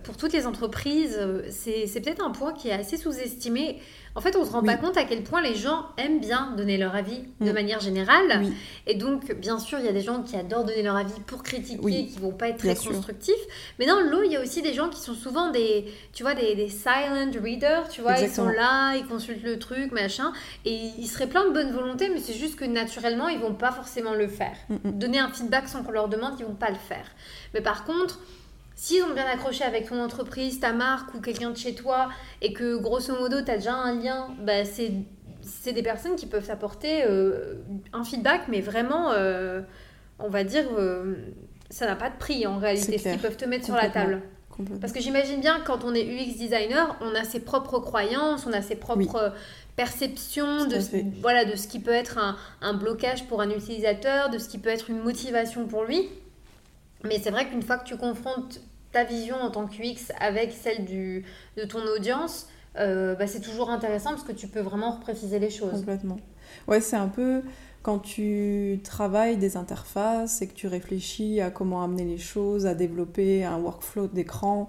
pour 0.03 0.17
toutes 0.17 0.33
les 0.33 0.47
entreprises, 0.47 1.19
c'est 1.49 2.01
peut-être 2.01 2.23
un 2.23 2.31
point 2.31 2.53
qui 2.53 2.69
est 2.69 2.73
assez 2.73 2.97
sous-estimé. 2.97 3.79
En 4.15 4.21
fait, 4.21 4.35
on 4.35 4.43
se 4.43 4.51
rend 4.51 4.61
pas 4.61 4.75
compte 4.75 4.97
à 4.97 5.05
quel 5.05 5.23
point 5.23 5.41
les 5.41 5.55
gens 5.55 5.85
aiment 5.97 6.19
bien 6.19 6.53
donner 6.57 6.77
leur 6.77 6.95
avis 6.95 7.23
de 7.39 7.49
mm. 7.49 7.53
manière 7.53 7.79
générale. 7.79 8.45
Et 8.87 8.95
donc, 8.95 9.33
bien 9.35 9.59
sûr, 9.59 9.79
il 9.79 9.85
y 9.85 9.89
a 9.89 9.93
des 9.93 10.01
gens 10.01 10.21
qui 10.21 10.35
adorent 10.35 10.65
donner 10.65 10.83
leur 10.83 10.95
avis 10.95 11.19
pour 11.25 11.43
critiquer, 11.43 12.07
qui 12.07 12.19
vont 12.19 12.31
pas 12.31 12.49
être 12.49 12.57
très 12.57 12.75
constructifs. 12.75 13.33
Mais 13.79 13.85
dans 13.85 13.99
l'eau, 13.99 14.23
il 14.23 14.31
y 14.31 14.35
a 14.35 14.41
aussi 14.41 14.61
des 14.61 14.73
gens 14.73 14.89
qui 14.89 14.99
sont 14.99 15.13
souvent 15.13 15.51
des, 15.51 15.85
tu 16.13 16.23
vois, 16.23 16.33
des, 16.33 16.69
silent 16.69 17.31
readers, 17.41 17.87
tu 17.89 18.01
vois, 18.01 18.19
ils 18.19 18.29
sont 18.29 18.49
là, 18.49 18.95
ils 18.95 19.05
consultent 19.05 19.43
le 19.43 19.59
truc, 19.59 19.91
machin, 19.91 20.33
et 20.65 20.73
ils 20.97 21.07
seraient 21.07 21.27
plein 21.27 21.45
de 21.45 21.53
bonne 21.53 21.71
volonté, 21.71 22.09
mais 22.09 22.19
c'est 22.19 22.33
juste 22.33 22.57
que 22.57 22.65
naturellement, 22.65 23.29
ils 23.29 23.39
vont 23.39 23.53
pas 23.53 23.71
forcément 23.71 24.13
le 24.13 24.27
faire. 24.27 24.55
Mm, 24.69 24.75
mm. 24.75 24.91
Donner 24.99 25.19
un 25.19 25.29
feedback 25.29 25.67
sans 25.67 25.83
qu'on 25.83 25.91
leur 25.91 26.09
demande, 26.09 26.33
ils 26.39 26.45
vont 26.45 26.55
pas 26.55 26.69
le 26.69 26.75
faire. 26.75 27.05
Mais 27.53 27.61
par 27.61 27.85
contre, 27.85 28.19
S'ils 28.81 29.03
ont 29.03 29.13
bien 29.13 29.27
accroché 29.27 29.63
avec 29.63 29.89
ton 29.89 30.01
entreprise, 30.01 30.59
ta 30.59 30.73
marque 30.73 31.13
ou 31.13 31.21
quelqu'un 31.21 31.51
de 31.51 31.55
chez 31.55 31.75
toi, 31.75 32.09
et 32.41 32.51
que 32.51 32.77
grosso 32.77 33.13
modo, 33.13 33.39
tu 33.39 33.51
as 33.51 33.57
déjà 33.57 33.75
un 33.75 33.93
lien, 33.93 34.29
bah, 34.39 34.65
c'est 34.65 35.71
des 35.71 35.83
personnes 35.83 36.15
qui 36.15 36.25
peuvent 36.25 36.47
t'apporter 36.47 37.03
euh, 37.03 37.57
un 37.93 38.03
feedback, 38.03 38.47
mais 38.47 38.59
vraiment, 38.59 39.11
euh, 39.11 39.61
on 40.17 40.29
va 40.29 40.43
dire, 40.43 40.65
euh, 40.79 41.13
ça 41.69 41.85
n'a 41.85 41.95
pas 41.95 42.09
de 42.09 42.17
prix 42.17 42.47
en 42.47 42.57
réalité, 42.57 42.97
ce 42.97 43.09
qu'ils 43.09 43.19
peuvent 43.19 43.37
te 43.37 43.45
mettre 43.45 43.65
sur 43.65 43.75
la 43.75 43.87
table. 43.87 44.23
Parce 44.79 44.93
que 44.93 44.99
j'imagine 44.99 45.41
bien, 45.41 45.59
quand 45.63 45.85
on 45.85 45.93
est 45.93 46.03
UX 46.03 46.35
designer, 46.35 46.97
on 47.01 47.13
a 47.13 47.23
ses 47.23 47.41
propres 47.41 47.77
croyances, 47.77 48.47
on 48.47 48.51
a 48.51 48.63
ses 48.63 48.77
propres 48.77 49.31
perceptions 49.75 50.65
de, 50.65 50.79
voilà, 51.21 51.45
de 51.45 51.55
ce 51.55 51.67
qui 51.67 51.79
peut 51.79 51.91
être 51.91 52.17
un, 52.17 52.35
un 52.61 52.73
blocage 52.73 53.27
pour 53.27 53.41
un 53.41 53.51
utilisateur, 53.51 54.31
de 54.31 54.39
ce 54.39 54.49
qui 54.49 54.57
peut 54.57 54.69
être 54.69 54.89
une 54.89 55.03
motivation 55.03 55.67
pour 55.67 55.83
lui. 55.83 56.09
Mais 57.03 57.19
c'est 57.19 57.31
vrai 57.31 57.47
qu'une 57.47 57.61
fois 57.61 57.77
que 57.77 57.85
tu 57.85 57.95
confrontes 57.95 58.59
ta 58.91 59.03
vision 59.03 59.35
en 59.37 59.51
tant 59.51 59.67
que 59.67 59.81
UX 59.81 60.11
avec 60.19 60.51
celle 60.51 60.85
du, 60.85 61.25
de 61.57 61.63
ton 61.63 61.81
audience, 61.95 62.47
euh, 62.77 63.15
bah, 63.15 63.27
c'est 63.27 63.41
toujours 63.41 63.69
intéressant 63.69 64.11
parce 64.11 64.23
que 64.23 64.31
tu 64.31 64.47
peux 64.47 64.61
vraiment 64.61 64.91
repréciser 64.91 65.39
les 65.39 65.49
choses. 65.49 65.71
Complètement. 65.71 66.17
Ouais, 66.67 66.81
c'est 66.81 66.95
un 66.95 67.07
peu 67.07 67.43
quand 67.83 67.99
tu 67.99 68.79
travailles 68.83 69.37
des 69.37 69.57
interfaces 69.57 70.41
et 70.41 70.47
que 70.47 70.53
tu 70.53 70.67
réfléchis 70.67 71.41
à 71.41 71.49
comment 71.49 71.83
amener 71.83 72.05
les 72.05 72.17
choses, 72.17 72.65
à 72.65 72.75
développer 72.75 73.43
un 73.43 73.57
workflow 73.57 74.07
d'écran 74.07 74.67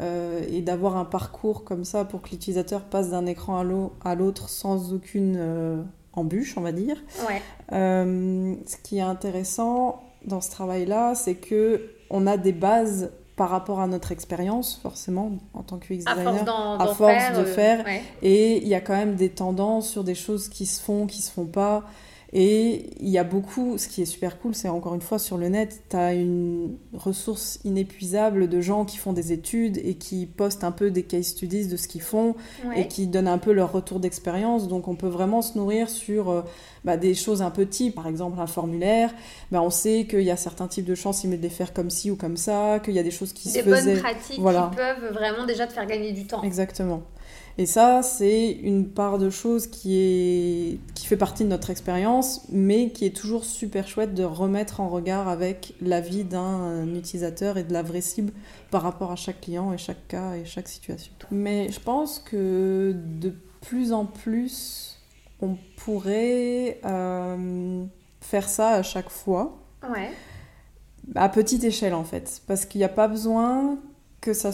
euh, 0.00 0.44
et 0.48 0.62
d'avoir 0.62 0.96
un 0.96 1.04
parcours 1.04 1.64
comme 1.64 1.84
ça 1.84 2.04
pour 2.04 2.22
que 2.22 2.30
l'utilisateur 2.30 2.82
passe 2.82 3.10
d'un 3.10 3.26
écran 3.26 3.58
à 4.04 4.14
l'autre 4.14 4.48
sans 4.48 4.94
aucune 4.94 5.36
euh, 5.36 5.82
embûche, 6.12 6.56
on 6.56 6.60
va 6.60 6.72
dire. 6.72 6.96
Ouais. 7.28 7.42
ce 7.70 8.76
qui 8.82 8.98
est 8.98 9.02
intéressant 9.02 10.02
dans 10.24 10.40
ce 10.40 10.50
travail-là, 10.50 11.14
c'est 11.14 11.34
que 11.34 11.90
on 12.10 12.26
a 12.26 12.36
des 12.36 12.52
bases 12.52 13.10
par 13.36 13.50
rapport 13.50 13.80
à 13.80 13.86
notre 13.86 14.12
expérience, 14.12 14.78
forcément, 14.82 15.32
en 15.54 15.62
tant 15.62 15.78
que 15.78 15.92
UX 15.92 15.98
designer, 15.98 16.48
à 16.80 16.86
force, 16.94 17.38
de 17.38 17.44
faire. 17.44 17.84
Euh, 17.86 17.98
et 18.22 18.58
il 18.58 18.68
y 18.68 18.74
a 18.74 18.80
quand 18.80 18.96
même 18.96 19.16
des 19.16 19.30
tendances 19.30 19.88
sur 19.88 20.04
des 20.04 20.14
choses 20.14 20.48
qui 20.48 20.66
se 20.66 20.82
font, 20.82 21.06
qui 21.06 21.22
se 21.22 21.30
font 21.30 21.46
pas. 21.46 21.84
Et 22.34 22.88
il 22.98 23.10
y 23.10 23.18
a 23.18 23.24
beaucoup, 23.24 23.76
ce 23.76 23.88
qui 23.88 24.00
est 24.00 24.06
super 24.06 24.38
cool, 24.38 24.54
c'est 24.54 24.68
encore 24.68 24.94
une 24.94 25.02
fois 25.02 25.18
sur 25.18 25.36
le 25.36 25.48
net, 25.50 25.82
tu 25.90 25.96
as 25.96 26.14
une 26.14 26.78
ressource 26.94 27.60
inépuisable 27.64 28.48
de 28.48 28.60
gens 28.62 28.86
qui 28.86 28.96
font 28.96 29.12
des 29.12 29.32
études 29.32 29.78
et 29.84 29.96
qui 29.96 30.24
postent 30.24 30.64
un 30.64 30.70
peu 30.70 30.90
des 30.90 31.02
case 31.02 31.26
studies 31.26 31.66
de 31.66 31.76
ce 31.76 31.88
qu'ils 31.88 32.00
font 32.00 32.34
et 32.74 32.88
qui 32.88 33.06
donnent 33.06 33.28
un 33.28 33.36
peu 33.36 33.52
leur 33.52 33.70
retour 33.72 34.00
d'expérience. 34.00 34.66
Donc 34.66 34.88
on 34.88 34.94
peut 34.94 35.08
vraiment 35.08 35.42
se 35.42 35.58
nourrir 35.58 35.90
sur 35.90 36.30
euh, 36.30 36.42
bah, 36.84 36.96
des 36.96 37.14
choses 37.14 37.42
un 37.42 37.50
peu 37.50 37.66
types, 37.66 37.94
par 37.94 38.06
exemple 38.06 38.40
un 38.40 38.46
formulaire. 38.46 39.12
Bah, 39.50 39.60
on 39.60 39.70
sait 39.70 40.06
qu'il 40.08 40.22
y 40.22 40.30
a 40.30 40.38
certains 40.38 40.68
types 40.68 40.86
de 40.86 40.94
chances, 40.94 41.24
il 41.24 41.32
de 41.32 41.36
les 41.36 41.50
faire 41.50 41.74
comme 41.74 41.90
ci 41.90 42.10
ou 42.10 42.16
comme 42.16 42.38
ça, 42.38 42.80
qu'il 42.80 42.94
y 42.94 42.98
a 42.98 43.02
des 43.02 43.10
choses 43.10 43.34
qui 43.34 43.50
se 43.50 43.58
faisaient. 43.58 43.94
Des 43.94 44.00
bonnes 44.00 44.02
pratiques 44.02 44.36
qui 44.36 44.76
peuvent 44.76 45.12
vraiment 45.12 45.44
déjà 45.46 45.66
te 45.66 45.74
faire 45.74 45.86
gagner 45.86 46.12
du 46.12 46.26
temps. 46.26 46.42
Exactement. 46.42 47.02
Et 47.58 47.66
ça, 47.66 48.02
c'est 48.02 48.50
une 48.50 48.88
part 48.88 49.18
de 49.18 49.28
choses 49.28 49.66
qui, 49.66 49.96
est, 49.98 50.80
qui 50.94 51.06
fait 51.06 51.16
partie 51.16 51.44
de 51.44 51.48
notre 51.48 51.70
expérience, 51.70 52.46
mais 52.50 52.90
qui 52.90 53.04
est 53.04 53.14
toujours 53.14 53.44
super 53.44 53.86
chouette 53.86 54.14
de 54.14 54.24
remettre 54.24 54.80
en 54.80 54.88
regard 54.88 55.28
avec 55.28 55.74
l'avis 55.82 56.24
d'un 56.24 56.86
utilisateur 56.94 57.58
et 57.58 57.64
de 57.64 57.72
la 57.72 57.82
vraie 57.82 58.00
cible 58.00 58.32
par 58.70 58.82
rapport 58.82 59.12
à 59.12 59.16
chaque 59.16 59.42
client 59.42 59.72
et 59.72 59.78
chaque 59.78 60.08
cas 60.08 60.34
et 60.34 60.44
chaque 60.44 60.68
situation. 60.68 61.12
Mais 61.30 61.70
je 61.70 61.80
pense 61.80 62.18
que 62.18 62.94
de 63.20 63.34
plus 63.60 63.92
en 63.92 64.06
plus, 64.06 64.98
on 65.40 65.56
pourrait 65.76 66.80
euh, 66.84 67.84
faire 68.20 68.48
ça 68.48 68.70
à 68.70 68.82
chaque 68.82 69.10
fois. 69.10 69.58
Ouais. 69.88 70.10
À 71.14 71.28
petite 71.28 71.64
échelle 71.64 71.94
en 71.94 72.04
fait. 72.04 72.40
Parce 72.46 72.64
qu'il 72.64 72.78
n'y 72.78 72.84
a 72.84 72.88
pas 72.88 73.08
besoin 73.08 73.78
que 74.20 74.32
ça 74.32 74.52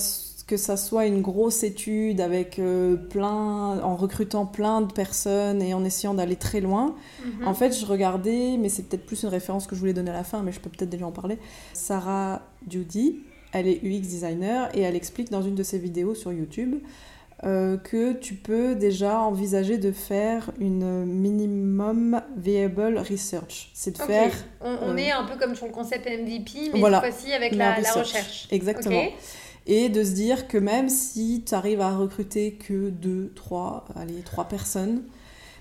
que 0.48 0.56
ça 0.56 0.78
soit 0.78 1.06
une 1.06 1.20
grosse 1.20 1.62
étude 1.62 2.22
avec 2.22 2.58
euh, 2.58 2.96
plein, 2.96 3.78
en 3.80 3.94
recrutant 3.94 4.46
plein 4.46 4.80
de 4.80 4.90
personnes 4.90 5.60
et 5.60 5.74
en 5.74 5.84
essayant 5.84 6.14
d'aller 6.14 6.36
très 6.36 6.60
loin. 6.60 6.96
Mhm. 7.22 7.46
En 7.46 7.54
fait, 7.54 7.78
je 7.78 7.84
regardais, 7.84 8.56
mais 8.58 8.70
c'est 8.70 8.84
peut-être 8.84 9.04
plus 9.04 9.22
une 9.22 9.28
référence 9.28 9.66
que 9.66 9.76
je 9.76 9.80
voulais 9.80 9.92
donner 9.92 10.10
à 10.10 10.14
la 10.14 10.24
fin, 10.24 10.42
mais 10.42 10.50
je 10.50 10.58
peux 10.58 10.70
peut-être 10.70 10.88
déjà 10.88 11.06
en 11.06 11.12
parler. 11.12 11.38
Sarah 11.74 12.40
Judy, 12.68 13.20
elle 13.52 13.68
est 13.68 13.84
UX 13.84 14.00
designer 14.00 14.74
et 14.74 14.80
elle 14.80 14.96
explique 14.96 15.30
dans 15.30 15.42
une 15.42 15.54
de 15.54 15.62
ses 15.62 15.78
vidéos 15.78 16.14
sur 16.14 16.32
YouTube 16.32 16.76
euh, 17.44 17.76
que 17.76 18.14
tu 18.14 18.34
peux 18.34 18.74
déjà 18.74 19.20
envisager 19.20 19.76
de 19.76 19.92
faire 19.92 20.50
une 20.58 21.04
minimum 21.04 22.22
viable 22.38 22.98
research. 22.98 23.70
C'est 23.74 23.98
de 23.98 24.02
faire. 24.02 24.32
On, 24.62 24.92
euh, 24.92 24.96
est 24.96 25.10
un 25.10 25.24
peu 25.24 25.36
comme 25.36 25.54
sur 25.54 25.66
le 25.66 25.72
concept 25.72 26.06
MVP, 26.06 26.70
mais 26.72 26.80
cette 26.80 27.00
fois-ci 27.00 27.32
avec 27.34 27.54
la, 27.54 27.74
recherche. 27.74 28.48
Exactement 28.50 29.10
et 29.68 29.90
de 29.90 30.02
se 30.02 30.12
dire 30.12 30.48
que 30.48 30.58
même 30.58 30.88
si 30.88 31.44
tu 31.46 31.54
arrives 31.54 31.82
à 31.82 31.94
recruter 31.94 32.52
que 32.52 32.88
deux, 32.88 33.30
trois, 33.36 33.84
allez, 33.94 34.22
trois 34.24 34.46
personnes, 34.46 35.02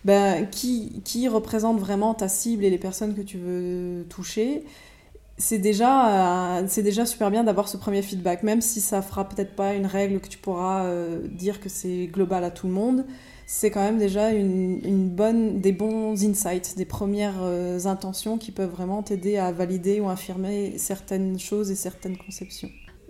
ben, 0.05 0.47
qui, 0.49 1.01
qui 1.03 1.27
représente 1.27 1.79
vraiment 1.79 2.13
ta 2.13 2.29
cible 2.29 2.63
et 2.63 2.69
les 2.69 2.77
personnes 2.77 3.13
que 3.13 3.21
tu 3.21 3.37
veux 3.37 4.05
toucher, 4.09 4.63
c'est 5.37 5.59
déjà, 5.59 6.63
c'est 6.67 6.83
déjà 6.83 7.05
super 7.05 7.29
bien 7.29 7.43
d'avoir 7.43 7.67
ce 7.67 7.75
premier 7.77 8.01
feedback, 8.01 8.43
même 8.43 8.61
si 8.61 8.79
ça 8.81 9.01
fera 9.01 9.27
peut-être 9.27 9.55
pas 9.55 9.73
une 9.75 9.85
règle 9.85 10.19
que 10.21 10.29
tu 10.29 10.37
pourras 10.37 10.85
euh, 10.85 11.27
dire 11.27 11.59
que 11.59 11.69
c'est 11.69 12.07
global 12.07 12.43
à 12.45 12.49
tout 12.49 12.67
le 12.67 12.73
monde. 12.73 13.05
C'est 13.45 13.69
quand 13.69 13.83
même 13.83 13.97
déjà 13.97 14.31
une, 14.31 14.79
une, 14.83 15.09
bonne, 15.09 15.59
des 15.61 15.73
bons 15.73 16.23
insights, 16.23 16.75
des 16.77 16.85
premières 16.85 17.41
euh, 17.43 17.85
intentions 17.85 18.37
qui 18.37 18.51
peuvent 18.51 18.71
vraiment 18.71 19.03
t'aider 19.03 19.37
à 19.37 19.51
valider 19.51 19.99
ou 19.99 20.09
affirmer 20.09 20.77
certaines 20.77 21.39
choses 21.39 21.71
et 21.71 21.75
certaines 21.75 22.17
conceptions 22.17 22.69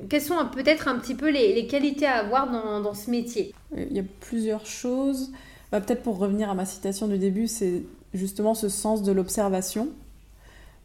quelles 0.09 0.21
sont 0.21 0.35
peut-être 0.53 0.87
un 0.87 0.99
petit 0.99 1.15
peu 1.15 1.29
les, 1.29 1.65
qualités 1.67 2.05
à 2.05 2.17
avoir 2.17 2.49
dans, 2.81 2.93
ce 2.93 3.09
métier 3.09 3.53
Il 3.75 3.95
y 3.95 3.99
a 3.99 4.03
plusieurs 4.19 4.65
choses. 4.65 5.31
Bah, 5.71 5.81
peut-être 5.81 6.03
pour 6.03 6.17
revenir 6.17 6.49
à 6.49 6.53
ma 6.53 6.65
citation 6.65 7.07
du 7.07 7.17
début, 7.17 7.47
c'est 7.47 7.83
justement 8.13 8.53
ce 8.53 8.69
sens 8.69 9.03
de 9.03 9.11
l'observation. 9.11 9.89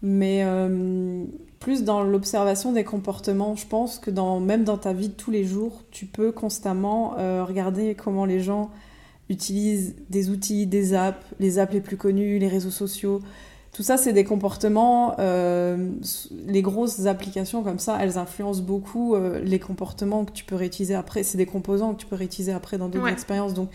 Mais 0.02 0.42
euh, 0.44 1.24
plus 1.60 1.84
dans 1.84 2.02
l'observation 2.02 2.72
des 2.72 2.84
comportements, 2.84 3.54
je 3.54 3.66
pense 3.66 3.98
que 3.98 4.10
même 4.40 4.64
dans 4.64 4.78
ta 4.78 4.92
vie 4.92 5.08
de 5.08 5.14
tous 5.14 5.30
les 5.30 5.44
jours, 5.44 5.82
tu 5.90 6.06
peux 6.06 6.32
constamment 6.32 7.16
euh, 7.18 7.44
regarder 7.44 7.94
comment 7.94 8.24
les 8.24 8.40
gens 8.40 8.70
utilisent 9.28 9.94
des 10.10 10.30
outils, 10.30 10.66
des 10.66 10.94
apps, 10.94 11.24
les 11.38 11.58
apps 11.58 11.72
les 11.72 11.80
plus 11.80 11.96
connues, 11.96 12.38
les 12.38 12.48
réseaux 12.48 12.70
sociaux, 12.70 13.20
tout 13.72 13.82
ça, 13.82 13.96
c'est 13.96 14.12
des 14.12 14.24
comportements. 14.24 15.16
Euh, 15.18 15.88
les 16.46 16.60
grosses 16.60 17.06
applications 17.06 17.62
comme 17.62 17.78
ça, 17.78 17.96
elles 18.00 18.18
influencent 18.18 18.62
beaucoup 18.62 19.14
euh, 19.14 19.40
les 19.40 19.58
comportements 19.58 20.26
que 20.26 20.32
tu 20.32 20.44
peux 20.44 20.56
réutiliser 20.56 20.94
après. 20.94 21.22
C'est 21.22 21.38
des 21.38 21.46
composants 21.46 21.94
que 21.94 22.00
tu 22.00 22.06
peux 22.06 22.16
réutiliser 22.16 22.52
après 22.52 22.76
dans 22.76 22.88
d'autres 22.88 23.08
expériences. 23.08 23.54
Donc, 23.54 23.70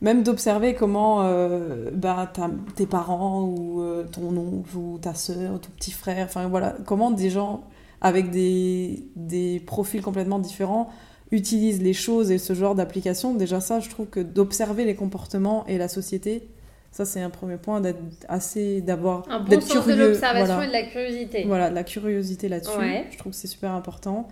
même 0.00 0.24
d'observer 0.24 0.74
comment 0.74 1.22
euh, 1.22 1.90
bah, 1.92 2.32
tes 2.74 2.86
parents 2.86 3.44
ou 3.44 3.82
ton 4.10 4.36
oncle 4.36 4.76
ou 4.76 4.98
ta 4.98 5.14
soeur 5.14 5.54
ou 5.54 5.58
ton 5.58 5.70
petit 5.76 5.92
frère, 5.92 6.26
enfin 6.26 6.48
voilà, 6.48 6.74
comment 6.84 7.12
des 7.12 7.30
gens 7.30 7.62
avec 8.00 8.30
des, 8.30 9.08
des 9.14 9.60
profils 9.60 10.02
complètement 10.02 10.40
différents 10.40 10.90
utilisent 11.30 11.82
les 11.82 11.92
choses 11.92 12.30
et 12.30 12.38
ce 12.38 12.52
genre 12.52 12.74
d'application. 12.74 13.34
Déjà, 13.34 13.60
ça, 13.60 13.78
je 13.78 13.88
trouve 13.90 14.06
que 14.06 14.20
d'observer 14.20 14.84
les 14.84 14.96
comportements 14.96 15.64
et 15.66 15.78
la 15.78 15.88
société, 15.88 16.48
ça, 16.96 17.04
c'est 17.04 17.20
un 17.20 17.28
premier 17.28 17.58
point, 17.58 17.82
d'être 17.82 18.00
assez, 18.26 18.80
d'avoir, 18.80 19.24
un 19.28 19.40
bon 19.40 19.60
sens 19.60 19.86
de 19.86 19.92
l'observation 19.92 20.62
et 20.62 20.66
de 20.66 20.72
la 20.72 20.82
curiosité. 20.84 21.44
Voilà, 21.46 21.68
de 21.68 21.74
la 21.74 21.84
curiosité 21.84 22.48
là-dessus. 22.48 22.70
Je 23.10 23.18
trouve 23.18 23.32
que 23.32 23.38
c'est 23.38 23.48
super 23.48 23.72
important. 23.72 24.28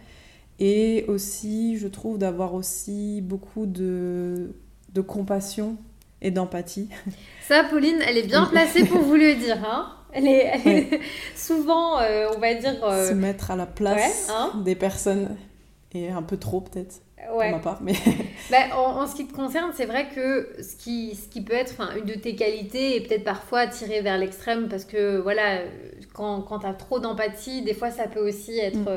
Et 0.59 1.05
aussi, 1.07 1.77
je 1.77 1.87
trouve 1.88 2.16
d'avoir 2.16 2.55
aussi 2.55 3.20
beaucoup 3.20 3.66
de, 3.66 4.55
de 4.94 5.00
compassion 5.03 5.77
et 6.22 6.31
d'empathie. 6.31 6.88
Ça, 7.46 7.64
Pauline, 7.64 7.98
elle 8.09 8.16
est 8.16 8.27
bien 8.27 8.46
placée 8.46 8.87
pour 8.87 9.03
vous 9.03 9.16
le 9.16 9.35
dire. 9.35 9.62
Hein 9.62 9.96
Elle 10.14 10.27
est, 10.27 11.00
souvent, 11.37 11.98
on 11.98 12.38
va 12.38 12.55
dire... 12.55 12.77
Se 12.81 13.12
mettre 13.12 13.50
à 13.50 13.57
la 13.57 13.66
place 13.66 14.31
hein. 14.31 14.62
des 14.64 14.74
personnes, 14.74 15.37
et 15.92 16.09
un 16.09 16.22
peu 16.22 16.38
trop 16.38 16.62
peut-être. 16.62 17.03
Ouais. 17.33 17.59
Pour 17.61 17.79
mais... 17.81 17.94
Bah, 18.50 18.77
en, 18.77 19.07
ce 19.07 19.14
qui 19.14 19.27
te 19.27 19.33
concerne, 19.33 19.70
c'est 19.74 19.87
vrai 19.87 20.09
que 20.14 20.48
ce 20.62 20.77
qui, 20.77 21.14
ce 21.14 21.29
qui 21.29 21.40
peut 21.40 21.55
être 21.55 21.81
une 21.96 22.05
de 22.05 22.14
tes 22.14 22.35
qualités 22.35 22.96
et 22.96 23.00
peut-être 23.00 23.24
parfois 23.24 23.66
tiré 23.66 24.03
vers 24.03 24.18
l'extrême 24.18 24.68
parce 24.68 24.85
que 24.85 25.16
voilà, 25.16 25.61
quand, 26.12 26.42
quand 26.42 26.59
tu 26.59 26.66
as 26.66 26.74
trop 26.74 26.98
d'empathie, 26.98 27.62
des 27.62 27.72
fois 27.72 27.90
ça 27.90 28.07
peut 28.07 28.20
aussi 28.20 28.59
être 28.59 28.77
mm. 28.77 28.88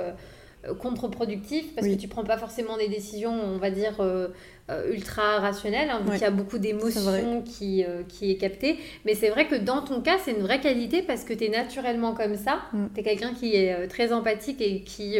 euh, 0.65 0.73
contre-productif 0.75 1.73
parce 1.75 1.87
que 1.87 1.93
tu 1.93 2.09
prends 2.09 2.25
pas 2.25 2.37
forcément 2.37 2.75
des 2.75 2.89
décisions, 2.89 3.31
on 3.31 3.57
va 3.57 3.69
dire, 3.69 3.95
euh, 4.01 4.27
euh, 4.69 4.91
ultra 4.91 5.39
rationnelles, 5.39 5.89
hein, 5.89 6.01
il 6.11 6.19
y 6.19 6.25
a 6.25 6.31
beaucoup 6.31 6.57
d'émotions 6.57 7.41
qui, 7.43 7.85
qui 8.09 8.31
est 8.31 8.35
captée. 8.35 8.77
Mais 9.05 9.15
c'est 9.15 9.29
vrai 9.29 9.47
que 9.47 9.55
dans 9.55 9.81
ton 9.81 10.01
cas, 10.01 10.17
c'est 10.25 10.31
une 10.31 10.41
vraie 10.41 10.59
qualité 10.59 11.03
parce 11.03 11.23
que 11.23 11.33
tu 11.33 11.45
es 11.45 11.49
naturellement 11.49 12.13
comme 12.13 12.35
ça. 12.35 12.63
Mm. 12.73 12.87
Tu 12.93 12.99
es 12.99 13.03
quelqu'un 13.03 13.33
qui 13.33 13.55
est 13.55 13.87
très 13.87 14.11
empathique 14.11 14.59
et 14.59 14.81
qui 14.81 15.19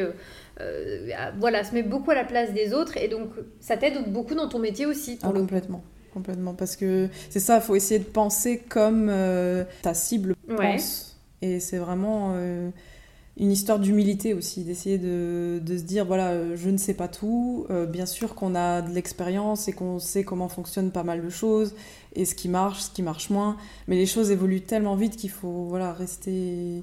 euh, 0.60 1.32
voilà, 1.40 1.64
se 1.64 1.74
met 1.74 1.84
beaucoup 1.84 2.12
à 2.12 2.16
la 2.16 2.24
place 2.24 2.54
des 2.54 2.74
autres 2.74 2.98
et 2.98 3.08
donc 3.08 3.30
ça 3.60 3.78
t'aide 3.78 4.12
beaucoup 4.12 4.36
dans 4.36 4.48
ton 4.48 4.60
métier 4.60 4.86
aussi. 4.86 5.20
Ah, 5.22 5.32
complètement. 5.32 5.84
Complètement, 6.14 6.56
parce 6.56 6.76
que 6.76 7.10
c'est 7.30 7.40
ça, 7.40 7.58
il 7.58 7.62
faut 7.62 7.76
essayer 7.76 8.00
de 8.00 8.06
penser 8.06 8.58
comme 8.58 9.08
euh, 9.10 9.66
ta 9.84 9.94
cible 9.94 10.36
pense. 10.48 11.20
Et 11.44 11.60
c'est 11.60 11.78
vraiment 11.78 12.32
euh, 12.34 12.72
une 13.38 13.52
histoire 13.52 13.78
d'humilité 13.78 14.34
aussi, 14.34 14.64
d'essayer 14.64 14.98
de, 14.98 15.62
de, 15.64 15.78
se 15.78 15.84
dire, 15.84 16.06
voilà, 16.06 16.56
je 16.56 16.70
ne 16.72 16.78
sais 16.78 16.96
pas 16.96 17.08
tout. 17.08 17.68
bien 17.90 18.08
sûr 18.08 18.34
qu'on 18.34 18.56
a 18.56 18.82
de 18.82 18.92
l'expérience 18.92 19.68
et 19.68 19.74
qu'on 19.74 20.00
sait 20.00 20.24
comment 20.24 20.50
fonctionnent 20.50 20.92
pas 20.92 21.04
mal 21.04 21.24
de 21.24 21.30
choses, 21.30 21.76
et 22.16 22.26
ce 22.26 22.34
qui 22.34 22.50
marche, 22.50 22.82
ce 22.82 22.90
qui 22.90 23.04
marche 23.04 23.30
moins. 23.30 23.58
Mais 23.88 23.96
les 23.96 24.08
choses 24.08 24.32
évoluent 24.32 24.62
tellement 24.62 24.96
vite 24.96 25.18
qu'il 25.18 25.30
faut 25.30 25.66
voilà, 25.66 25.94
rester 25.94 26.82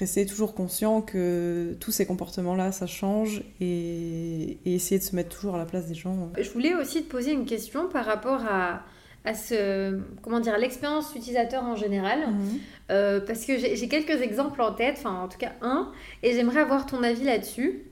rester 0.00 0.24
toujours 0.24 0.54
conscient 0.54 1.02
que 1.02 1.76
tous 1.78 1.92
ces 1.92 2.06
comportements-là, 2.06 2.72
ça 2.72 2.86
change 2.86 3.42
et, 3.60 4.58
essayer 4.64 4.98
de 4.98 5.04
se 5.04 5.14
mettre 5.14 5.28
toujours 5.28 5.54
à 5.54 5.58
la 5.58 5.66
place 5.66 5.86
des 5.86 5.94
gens. 5.94 6.30
Je 6.38 6.50
voulais 6.50 6.74
aussi 6.74 7.04
te 7.04 7.10
poser 7.10 7.32
une 7.32 7.44
question 7.44 7.88
par 7.88 8.06
rapport 8.06 8.40
à, 8.48 8.82
à 9.26 9.34
ce, 9.34 10.00
comment 10.22 10.40
dire, 10.40 10.56
l'expérience 10.56 11.14
utilisateur 11.14 11.62
en 11.62 11.76
général, 11.76 12.30
mhm. 12.30 12.58
euh, 12.90 13.20
parce 13.20 13.44
que 13.44 13.58
j'ai 13.58 13.88
quelques 13.88 14.22
exemples 14.22 14.62
en 14.62 14.72
tête, 14.72 14.96
enfin 14.98 15.22
en 15.22 15.28
tout 15.28 15.38
cas 15.38 15.52
un, 15.60 15.92
et 16.22 16.32
j'aimerais 16.32 16.60
avoir 16.60 16.86
ton 16.86 17.02
avis 17.02 17.24
là-dessus. 17.24 17.84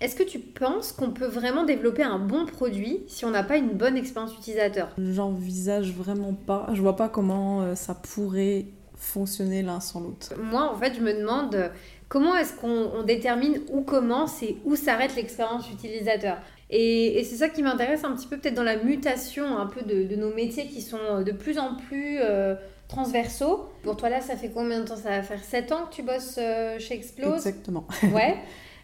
Est-ce 0.00 0.16
que 0.16 0.24
tu 0.24 0.40
penses 0.40 0.90
qu'on 0.90 1.12
peut 1.12 1.28
vraiment 1.28 1.62
développer 1.62 2.02
un 2.02 2.18
bon 2.18 2.44
produit 2.44 3.04
si 3.06 3.24
on 3.24 3.30
n'a 3.30 3.44
pas 3.44 3.56
une 3.56 3.74
bonne 3.74 3.96
expérience 3.96 4.36
utilisateur? 4.36 4.88
J'envisage 4.98 5.92
vraiment 5.92 6.34
pas. 6.34 6.66
Je 6.72 6.82
vois 6.82 6.96
pas 6.96 7.08
comment 7.08 7.62
euh, 7.62 7.76
ça 7.76 7.94
pourrait 7.94 8.66
fonctionner 9.02 9.62
l'un 9.62 9.80
sans 9.80 10.00
l'autre 10.00 10.34
Moi, 10.38 10.70
en 10.70 10.76
fait, 10.76 10.94
je 10.94 11.00
me 11.00 11.12
demande 11.12 11.70
comment 12.08 12.36
est-ce 12.36 12.54
qu'on 12.54 13.02
détermine 13.02 13.60
où 13.70 13.82
commence 13.82 14.42
et 14.42 14.56
où 14.64 14.76
s'arrête 14.76 15.16
l'expérience 15.16 15.70
utilisateur? 15.70 16.38
Et, 16.70 17.22
c'est 17.24 17.36
ça 17.36 17.48
qui 17.50 17.62
m'intéresse 17.62 18.02
un 18.02 18.14
petit 18.14 18.26
peu 18.26 18.38
peut-être 18.38 18.54
dans 18.54 18.62
la 18.62 18.76
mutation 18.76 19.58
un 19.58 19.66
peu 19.66 19.82
de, 19.82 20.16
nos 20.16 20.32
métiers 20.32 20.66
qui 20.66 20.80
sont 20.80 21.22
de 21.22 21.32
plus 21.32 21.58
en 21.58 21.76
plus 21.76 22.18
euh, 22.20 22.54
transversaux. 22.88 23.68
Pour 23.82 23.96
toi 23.96 24.08
là, 24.08 24.20
ça 24.22 24.36
fait 24.36 24.48
combien 24.48 24.80
de 24.80 24.86
temps? 24.86 24.96
Ça 24.96 25.10
va 25.10 25.22
faire 25.22 25.44
7 25.44 25.72
ans 25.72 25.86
que 25.90 25.94
tu 25.94 26.02
bosses 26.02 26.36
euh, 26.38 26.78
chez 26.78 26.94
Explose? 26.94 27.46
Exactement. 27.46 27.86
Ouais. 28.14 28.36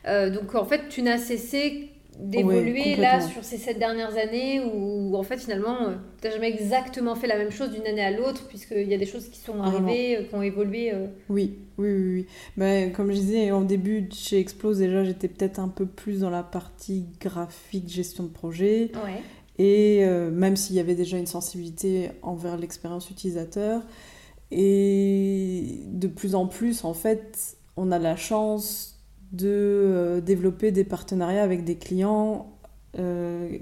Euh, 0.06 0.30
donc 0.30 0.54
en 0.54 0.64
fait, 0.64 0.88
tu 0.88 1.02
n'as 1.02 1.18
cessé 1.18 1.90
d'évoluer 2.18 2.96
là 2.96 3.20
sur 3.20 3.44
ces 3.44 3.58
sept 3.58 3.78
dernières 3.78 4.16
années 4.16 4.60
où 4.60 5.16
en 5.16 5.22
fait 5.22 5.38
finalement 5.38 5.82
euh, 5.82 5.94
tu 6.20 6.26
n'as 6.26 6.34
jamais 6.34 6.50
exactement 6.50 7.14
fait 7.14 7.28
la 7.28 7.38
même 7.38 7.52
chose 7.52 7.70
d'une 7.70 7.86
année 7.86 8.02
à 8.02 8.10
l'autre 8.10 8.48
puisqu'il 8.48 8.88
y 8.88 8.94
a 8.94 8.98
des 8.98 9.06
choses 9.06 9.28
qui 9.28 9.38
sont 9.38 9.60
arrivées, 9.62 10.16
euh, 10.16 10.22
qui 10.24 10.34
ont 10.34 10.42
évolué. 10.42 10.92
Euh. 10.92 11.06
Oui, 11.28 11.58
oui, 11.78 11.88
oui. 11.88 12.12
oui. 12.14 12.26
Ben, 12.56 12.92
comme 12.92 13.12
je 13.12 13.18
disais, 13.18 13.52
au 13.52 13.62
début 13.62 14.08
chez 14.12 14.40
Explose 14.40 14.78
déjà 14.78 15.04
j'étais 15.04 15.28
peut-être 15.28 15.60
un 15.60 15.68
peu 15.68 15.86
plus 15.86 16.20
dans 16.20 16.30
la 16.30 16.42
partie 16.42 17.06
graphique, 17.20 17.88
gestion 17.88 18.24
de 18.24 18.30
projet. 18.30 18.90
Ouais. 18.94 19.22
Et 19.60 20.06
même 20.06 20.54
s'il 20.54 20.76
y 20.76 20.80
avait 20.80 20.94
déjà 20.94 21.18
une 21.18 21.26
sensibilité 21.26 22.10
envers 22.22 22.56
l'expérience 22.56 23.10
utilisateur. 23.10 23.82
Et 24.52 25.80
de 25.86 26.06
plus 26.06 26.36
en 26.36 26.46
plus, 26.46 26.84
en 26.84 26.94
fait, 26.94 27.56
on 27.76 27.90
a 27.90 27.98
la 27.98 28.14
chance 28.14 28.97
de 29.32 29.48
euh, 29.48 30.20
développer 30.20 30.72
des 30.72 30.84
partenariats 30.84 31.42
avec 31.42 31.64
des 31.64 31.76
clients 31.76 32.50
euh, 32.98 33.58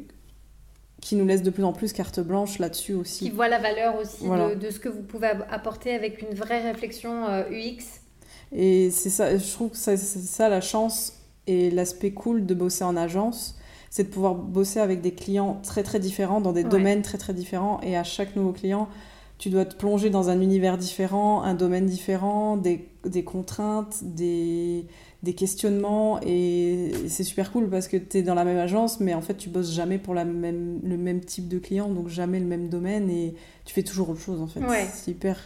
qui 1.01 1.17
nous 1.17 1.27
laissent 1.27 1.43
de 1.43 1.51
plus 1.51 1.65
en 1.65 1.73
plus 1.73 1.93
carte 1.93 2.21
blanche 2.21 2.59
là-dessus 2.59 2.95
aussi. 2.95 3.25
Qui 3.25 3.31
voient 3.31 3.49
la 3.49 3.59
valeur 3.59 3.99
aussi 3.99 4.25
de, 4.25 4.71
ce 4.71 4.79
que 4.79 4.89
vous 4.89 5.03
pouvez 5.03 5.29
apporter 5.51 5.95
avec 5.95 6.23
une 6.23 6.35
vraie 6.35 6.63
réflexion 6.63 7.27
UX. 7.51 7.53
Euh, 7.53 8.53
et 8.53 8.91
c'est 8.91 9.11
ça, 9.11 9.37
je 9.37 9.53
trouve 9.53 9.71
que 9.71 9.77
c'est 9.77 9.97
ça 9.97 10.49
la 10.49 10.61
chance 10.61 11.15
et 11.47 11.71
l'aspect 11.71 12.13
cool 12.13 12.47
de 12.47 12.55
bosser 12.55 12.85
en 12.85 12.97
agence, 12.97 13.59
c'est 13.91 14.05
de 14.05 14.09
pouvoir 14.09 14.35
bosser 14.35 14.81
avec 14.81 15.01
des 15.01 15.13
clients 15.13 15.61
très 15.63 15.83
très 15.83 16.01
différents, 16.01 16.41
dans 16.41 16.53
des 16.53 16.65
domaines 16.65 17.03
très 17.03 17.19
très 17.19 17.35
différents, 17.35 17.81
et 17.83 17.97
à 17.97 18.05
chaque 18.05 18.35
nouveau 18.35 18.53
client, 18.53 18.89
tu 19.39 19.51
dois 19.51 19.65
te 19.67 19.75
plonger 19.77 20.11
dans 20.11 20.31
un 20.31 20.41
univers 20.41 20.79
différent, 20.79 21.43
un 21.43 21.55
domaine 21.55 21.87
différent, 21.87 22.57
des, 22.57 22.89
des 23.05 23.23
contraintes, 23.23 24.03
des, 24.03 24.87
des 25.23 25.35
questionnements 25.35 26.21
et 26.23 26.93
c'est 27.09 27.25
super 27.25 27.53
cool 27.53 27.69
parce 27.69 27.87
que 27.89 27.97
tu 27.99 28.19
es 28.19 28.23
dans 28.23 28.35
la 28.35 28.45
même 28.45 28.57
agence 28.59 28.99
mais 29.01 29.13
en 29.13 29.21
fait 29.21 29.35
tu 29.35 29.49
bosses 29.51 29.73
jamais 29.75 29.99
pour 29.99 30.15
la 30.15 30.25
même, 30.25 30.81
le 30.83 30.97
même 30.97 31.21
type 31.21 31.49
de 31.49 31.59
client 31.59 31.89
donc 31.91 32.09
jamais 32.09 32.39
le 32.41 32.47
même 32.47 32.69
domaine 32.69 33.11
et 33.11 33.35
tu 33.65 33.75
fais 33.75 33.83
toujours 33.83 34.09
autre 34.11 34.21
chose 34.21 34.41
en 34.41 34.47
fait. 34.47 34.61
C'est 34.95 35.11
hyper, 35.11 35.39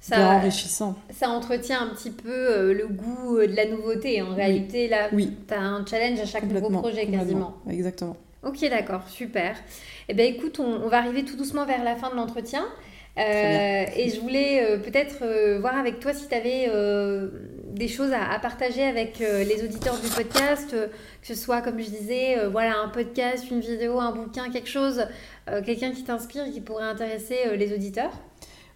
ça, 0.00 0.36
enrichissant. 0.36 0.94
Ça 1.10 1.30
entretient 1.30 1.80
un 1.80 1.94
petit 1.94 2.10
peu 2.10 2.28
euh, 2.30 2.74
le 2.74 2.88
goût 2.88 3.38
euh, 3.38 3.46
de 3.46 3.54
la 3.54 3.66
nouveauté 3.70 4.20
en 4.20 4.34
réalité 4.34 4.86
là 4.88 5.08
oui. 5.12 5.32
tu 5.46 5.54
as 5.54 5.60
un 5.62 5.86
challenge 5.86 6.20
à 6.20 6.26
chaque 6.26 6.44
nouveau 6.44 6.68
projet 6.70 7.06
quasiment. 7.06 7.54
Exactement. 7.70 8.16
Ok 8.42 8.60
d'accord 8.68 9.08
super. 9.08 9.56
eh 10.08 10.14
bien 10.14 10.26
écoute 10.26 10.60
on, 10.60 10.82
on 10.84 10.88
va 10.88 10.98
arriver 10.98 11.24
tout 11.24 11.36
doucement 11.36 11.64
vers 11.64 11.82
la 11.82 11.96
fin 11.96 12.10
de 12.10 12.16
l'entretien. 12.16 12.66
Euh, 13.18 13.84
et 13.96 14.10
je 14.10 14.20
voulais 14.20 14.62
euh, 14.62 14.78
peut-être 14.78 15.22
euh, 15.22 15.58
voir 15.58 15.76
avec 15.76 15.98
toi 15.98 16.14
si 16.14 16.28
tu 16.28 16.34
avais 16.34 16.70
des 17.72 17.88
choses 17.88 18.12
à, 18.12 18.38
partager 18.38 18.82
avec 18.82 19.18
les 19.18 19.64
auditeurs 19.64 19.98
du 20.00 20.08
podcast, 20.08 20.70
que 20.70 21.26
ce 21.26 21.34
soit, 21.34 21.60
comme 21.60 21.78
je 21.80 21.90
disais, 21.90 22.46
voilà, 22.50 22.80
un 22.80 22.88
podcast, 22.88 23.50
une 23.50 23.60
vidéo, 23.60 24.00
un 24.00 24.12
bouquin, 24.12 24.50
quelque 24.50 24.68
chose, 24.68 25.06
quelqu'un 25.64 25.92
qui 25.92 26.02
t'inspire 26.02 26.46
et 26.46 26.50
qui 26.50 26.60
pourrait 26.60 26.84
intéresser 26.84 27.56
les 27.56 27.72
auditeurs? 27.72 28.10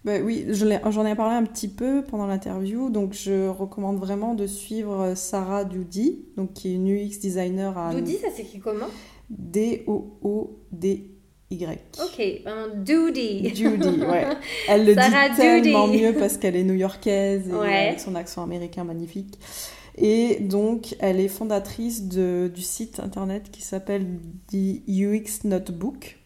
Bah 0.05 0.13
oui, 0.21 0.45
j'en 0.49 1.05
ai 1.05 1.15
parlé 1.15 1.35
un 1.35 1.43
petit 1.43 1.67
peu 1.67 2.03
pendant 2.03 2.27
l'interview, 2.27 2.89
donc 2.89 3.13
je 3.13 3.47
recommande 3.47 3.97
vraiment 3.97 4.35
de 4.35 4.47
suivre 4.47 5.13
Sarah 5.15 5.65
Doudi, 5.65 6.25
donc 6.37 6.53
qui 6.53 6.71
est 6.71 6.75
une 6.75 6.87
UX 6.87 7.19
designer 7.19 7.77
à... 7.77 7.93
Doudi, 7.93 8.17
ça 8.17 8.29
s'écrit 8.29 8.59
comment? 8.59 8.87
Ok, 12.01 12.21
vraiment 12.43 12.67
Doody. 12.75 13.53
Judy, 13.55 14.01
ouais. 14.01 14.25
Elle 14.67 14.85
le 14.85 14.95
dit 14.95 15.35
tellement 15.35 15.87
mieux 15.87 16.13
parce 16.13 16.37
qu'elle 16.37 16.55
est 16.55 16.63
new-yorkaise 16.63 17.47
et 17.49 17.87
avec 17.87 17.99
son 17.99 18.15
accent 18.15 18.43
américain 18.43 18.83
magnifique. 18.83 19.37
Et 19.97 20.37
donc, 20.39 20.95
elle 20.99 21.19
est 21.19 21.27
fondatrice 21.27 22.07
de, 22.07 22.51
du 22.53 22.61
site 22.61 22.99
internet 22.99 23.51
qui 23.51 23.61
s'appelle 23.61 24.07
The 24.51 24.81
UX 24.87 25.43
Notebook. 25.43 26.17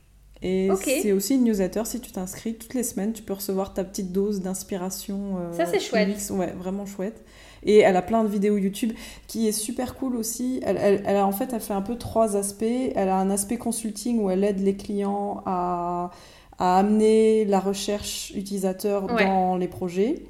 Et 0.42 0.70
c'est 0.84 1.12
aussi 1.12 1.36
une 1.36 1.46
newsletter. 1.46 1.82
Si 1.86 2.00
tu 2.00 2.12
t'inscris 2.12 2.56
toutes 2.56 2.76
les 2.76 2.84
semaines, 2.84 3.12
tu 3.12 3.24
peux 3.24 3.34
recevoir 3.34 3.74
ta 3.74 3.84
petite 3.84 4.12
dose 4.12 4.42
d'inspiration. 4.42 5.38
Euh, 5.40 5.54
Ça, 5.54 5.66
c'est 5.66 5.80
chouette. 5.80 6.10
Ouais, 6.30 6.54
vraiment 6.58 6.86
chouette. 6.86 7.24
Et 7.64 7.80
elle 7.80 7.96
a 7.96 8.02
plein 8.02 8.24
de 8.24 8.30
vidéos 8.30 8.58
YouTube 8.58 8.94
qui 9.28 9.48
est 9.48 9.52
super 9.52 9.96
cool 9.96 10.16
aussi. 10.16 10.60
Elle, 10.64 11.02
elle, 11.06 11.16
a, 11.16 11.26
en 11.26 11.32
fait, 11.32 11.52
elle 11.54 11.62
fait 11.62 11.74
un 11.74 11.82
peu 11.82 11.98
trois 11.98 12.36
aspects. 12.36 12.64
Elle 12.64 13.10
a 13.10 13.18
un 13.18 13.30
aspect 13.30 13.58
consulting 13.58 14.22
où 14.22 14.30
elle 14.30 14.44
aide 14.44 14.60
les 14.60 14.76
clients 14.76 15.42
à, 15.46 16.12
à 16.60 16.80
amener 16.80 17.46
la 17.46 17.60
recherche 17.60 18.32
utilisateur 18.36 19.08
dans 19.08 19.58
les 19.58 19.68
projets. 19.68 20.24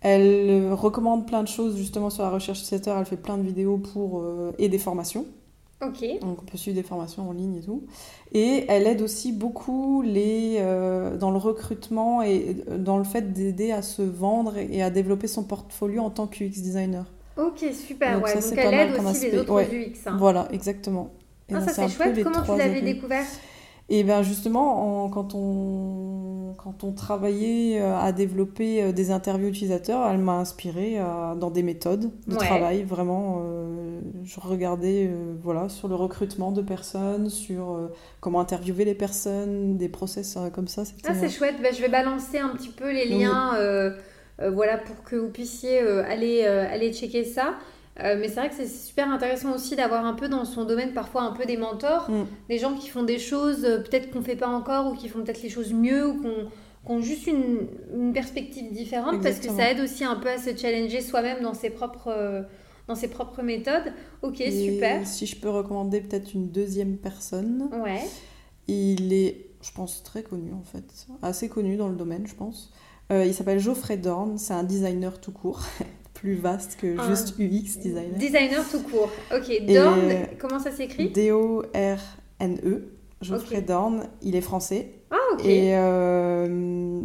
Elle 0.00 0.72
recommande 0.72 1.26
plein 1.26 1.42
de 1.42 1.48
choses 1.48 1.76
justement 1.76 2.10
sur 2.10 2.22
la 2.22 2.30
recherche 2.30 2.60
utilisateur. 2.60 2.98
Elle 2.98 3.06
fait 3.06 3.16
plein 3.16 3.38
de 3.38 3.42
vidéos 3.42 3.78
pour, 3.78 4.20
euh, 4.20 4.52
et 4.58 4.68
des 4.68 4.78
formations. 4.78 5.26
Donc 5.80 6.42
on 6.42 6.44
peut 6.44 6.56
suivre 6.56 6.74
des 6.74 6.82
formations 6.82 7.28
en 7.28 7.32
ligne 7.32 7.56
et 7.56 7.60
tout. 7.60 7.84
Et 8.32 8.64
elle 8.68 8.86
aide 8.86 9.02
aussi 9.02 9.32
beaucoup 9.32 10.02
les, 10.02 10.56
euh, 10.58 11.16
dans 11.16 11.30
le 11.30 11.36
recrutement 11.36 12.22
et 12.22 12.56
euh, 12.68 12.78
dans 12.78 12.96
le 12.96 13.04
fait 13.04 13.32
d'aider 13.32 13.72
à 13.72 13.82
se 13.82 14.02
vendre 14.02 14.56
et 14.56 14.82
à 14.82 14.90
développer 14.90 15.26
son 15.26 15.44
portfolio 15.44 16.02
en 16.02 16.10
tant 16.10 16.26
qu'UX 16.26 16.62
designer. 16.62 17.04
Ok, 17.36 17.64
super. 17.74 18.14
Donc, 18.14 18.24
ouais. 18.24 18.34
Donc 18.34 18.56
elle 18.56 18.74
aide 18.74 19.04
aussi 19.04 19.30
les 19.30 19.38
autres 19.38 19.62
UX. 19.62 19.92
Hein. 20.06 20.16
Voilà, 20.18 20.48
exactement. 20.50 21.10
ah, 21.52 21.60
ça 21.60 21.72
c'est 21.72 21.88
chouette. 21.88 22.22
Comment 22.22 22.42
tu 22.42 22.56
l'avais 22.56 22.80
découvert? 22.80 23.24
Et 23.88 24.02
bien 24.02 24.22
justement, 24.22 25.08
quand, 25.10 25.34
on, 25.34 26.25
quand 26.56 26.84
on 26.84 26.92
travaillait 26.92 27.80
euh, 27.80 27.96
à 27.96 28.12
développer 28.12 28.82
euh, 28.82 28.92
des 28.92 29.10
interviews 29.10 29.48
utilisateurs, 29.48 30.08
elle 30.10 30.18
m'a 30.18 30.38
inspiré 30.38 30.98
dans 31.36 31.50
des 31.50 31.62
méthodes 31.62 32.10
de 32.26 32.36
travail. 32.36 32.82
Vraiment, 32.82 33.42
euh, 33.44 34.00
je 34.24 34.40
regardais 34.40 35.10
voilà, 35.42 35.68
sur 35.68 35.88
le 35.88 35.94
recrutement 35.94 36.52
de 36.52 36.62
personnes, 36.62 37.30
sur 37.30 37.90
comment 38.20 38.40
interviewer 38.40 38.84
les 38.84 38.94
personnes, 38.94 39.76
des 39.76 39.88
process 39.88 40.38
comme 40.52 40.68
ça. 40.68 40.82
Ah, 41.06 41.14
c'est 41.14 41.28
chouette. 41.28 41.56
Ben, 41.62 41.72
je 41.74 41.80
vais 41.80 41.88
balancer 41.88 42.38
un 42.38 42.50
petit 42.50 42.70
peu 42.70 42.90
les 42.92 43.06
liens 43.06 43.52
voilà, 44.38 44.76
pour 44.78 45.02
que 45.02 45.16
vous 45.16 45.30
puissiez 45.30 45.80
aller, 45.80 46.44
aller 46.44 46.92
checker 46.92 47.24
ça. 47.24 47.54
Mais 47.98 48.28
c'est 48.28 48.34
vrai 48.34 48.48
que 48.48 48.54
c'est 48.54 48.66
super 48.66 49.10
intéressant 49.10 49.54
aussi 49.54 49.76
d'avoir 49.76 50.04
un 50.04 50.14
peu 50.14 50.28
dans 50.28 50.44
son 50.44 50.64
domaine 50.64 50.92
parfois 50.92 51.22
un 51.22 51.32
peu 51.32 51.46
des 51.46 51.56
mentors, 51.56 52.10
mm. 52.10 52.26
des 52.48 52.58
gens 52.58 52.74
qui 52.74 52.88
font 52.88 53.02
des 53.02 53.18
choses 53.18 53.62
peut-être 53.62 54.10
qu'on 54.10 54.20
ne 54.20 54.24
fait 54.24 54.36
pas 54.36 54.48
encore 54.48 54.92
ou 54.92 54.94
qui 54.94 55.08
font 55.08 55.22
peut-être 55.22 55.42
les 55.42 55.48
choses 55.48 55.72
mieux 55.72 56.06
ou 56.06 56.20
qu'on 56.22 56.94
ont 56.94 57.00
juste 57.00 57.26
une, 57.26 58.12
perspective 58.12 58.70
différente 58.72 59.22
parce 59.22 59.38
que 59.38 59.48
ça 59.48 59.70
aide 59.70 59.80
aussi 59.80 60.04
un 60.04 60.16
peu 60.16 60.28
à 60.28 60.38
se 60.38 60.54
challenger 60.56 61.00
soi-même 61.00 61.42
dans 61.42 61.54
ses 61.54 61.70
propres 61.70 62.46
dans 62.88 62.94
ses 62.94 63.08
propres 63.08 63.42
méthodes. 63.42 63.92
Ok, 64.22 64.36
super. 64.36 65.06
Si 65.06 65.26
je 65.26 65.36
peux 65.36 65.50
recommander 65.50 66.00
peut-être 66.00 66.34
une 66.34 66.50
deuxième 66.50 66.96
personne. 66.96 67.68
Ouais. 67.82 68.02
Il 68.68 69.12
est, 69.12 69.50
je 69.62 69.72
pense, 69.72 70.02
très 70.02 70.22
connu 70.22 70.52
en 70.52 70.62
fait. 70.62 70.84
Assez 71.22 71.48
connu 71.48 71.76
dans 71.76 71.88
le 71.88 71.96
domaine, 71.96 72.26
je 72.26 72.34
pense. 72.34 72.72
Euh, 73.12 73.24
il 73.24 73.34
s'appelle 73.34 73.60
Geoffrey 73.60 73.96
Dorn, 73.96 74.38
c'est 74.38 74.54
un 74.54 74.64
designer 74.64 75.20
tout 75.20 75.32
court. 75.32 75.62
plus 76.16 76.34
vaste 76.34 76.76
que 76.80 76.96
ah. 76.98 77.08
juste 77.08 77.34
UX 77.38 77.78
designer. 77.78 78.18
Designer 78.18 78.64
tout 78.68 78.80
court. 78.80 79.10
Ok, 79.34 79.66
Dorn, 79.66 80.12
comment 80.38 80.58
ça 80.58 80.72
s'écrit? 80.72 81.10
D-O-R-N-E. 81.10 82.92
Geoffrey 83.22 83.62
Dorn, 83.62 84.04
il 84.22 84.36
est 84.36 84.40
français. 84.42 84.92
Ah, 85.10 85.16
ok. 85.34 85.44
Et 85.44 85.74
euh, 85.74 87.00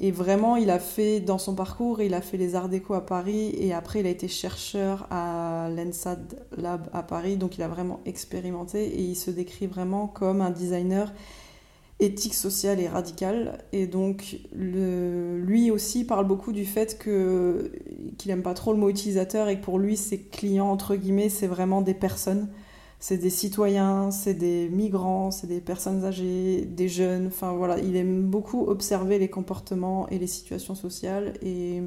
et 0.00 0.10
vraiment, 0.10 0.56
il 0.56 0.70
a 0.70 0.80
fait, 0.80 1.20
dans 1.20 1.38
son 1.38 1.54
parcours, 1.54 2.02
il 2.02 2.14
a 2.14 2.20
fait 2.20 2.36
les 2.36 2.56
arts 2.56 2.68
déco 2.68 2.94
à 2.94 3.06
Paris 3.06 3.54
et 3.56 3.72
après, 3.72 4.00
il 4.00 4.06
a 4.06 4.10
été 4.10 4.26
chercheur 4.26 5.06
à 5.10 5.68
l'ENSAD 5.70 6.44
Lab 6.56 6.88
à 6.92 7.02
Paris. 7.04 7.36
Donc, 7.36 7.56
il 7.56 7.62
a 7.62 7.68
vraiment 7.68 8.00
expérimenté 8.04 8.84
et 8.84 9.00
il 9.00 9.14
se 9.14 9.30
décrit 9.30 9.66
vraiment 9.66 10.08
comme 10.08 10.40
un 10.40 10.50
designer 10.50 11.12
éthique, 12.00 12.34
social 12.34 12.80
et 12.80 12.88
radical. 12.88 13.58
Et 13.72 13.86
donc, 13.86 14.38
le, 14.54 15.38
lui 15.38 15.70
aussi 15.70 16.04
parle 16.04 16.26
beaucoup 16.26 16.52
du 16.52 16.64
fait 16.64 16.98
que, 16.98 17.72
qu'il 18.18 18.30
n'aime 18.30 18.42
pas 18.42 18.54
trop 18.54 18.72
le 18.72 18.78
mot 18.78 18.88
utilisateur 18.88 19.48
et 19.48 19.58
que 19.58 19.64
pour 19.64 19.78
lui, 19.78 19.96
ses 19.96 20.20
clients, 20.20 20.70
entre 20.70 20.96
guillemets, 20.96 21.28
c'est 21.28 21.46
vraiment 21.46 21.82
des 21.82 21.94
personnes 21.94 22.48
c'est 23.04 23.18
des 23.18 23.28
citoyens, 23.28 24.10
c'est 24.10 24.32
des 24.32 24.70
migrants, 24.70 25.30
c'est 25.30 25.46
des 25.46 25.60
personnes 25.60 26.06
âgées, 26.06 26.62
des 26.62 26.88
jeunes. 26.88 27.26
Enfin 27.26 27.52
voilà, 27.52 27.78
il 27.78 27.96
aime 27.96 28.22
beaucoup 28.22 28.62
observer 28.66 29.18
les 29.18 29.28
comportements 29.28 30.08
et 30.08 30.18
les 30.18 30.26
situations 30.26 30.74
sociales 30.74 31.34
et 31.42 31.82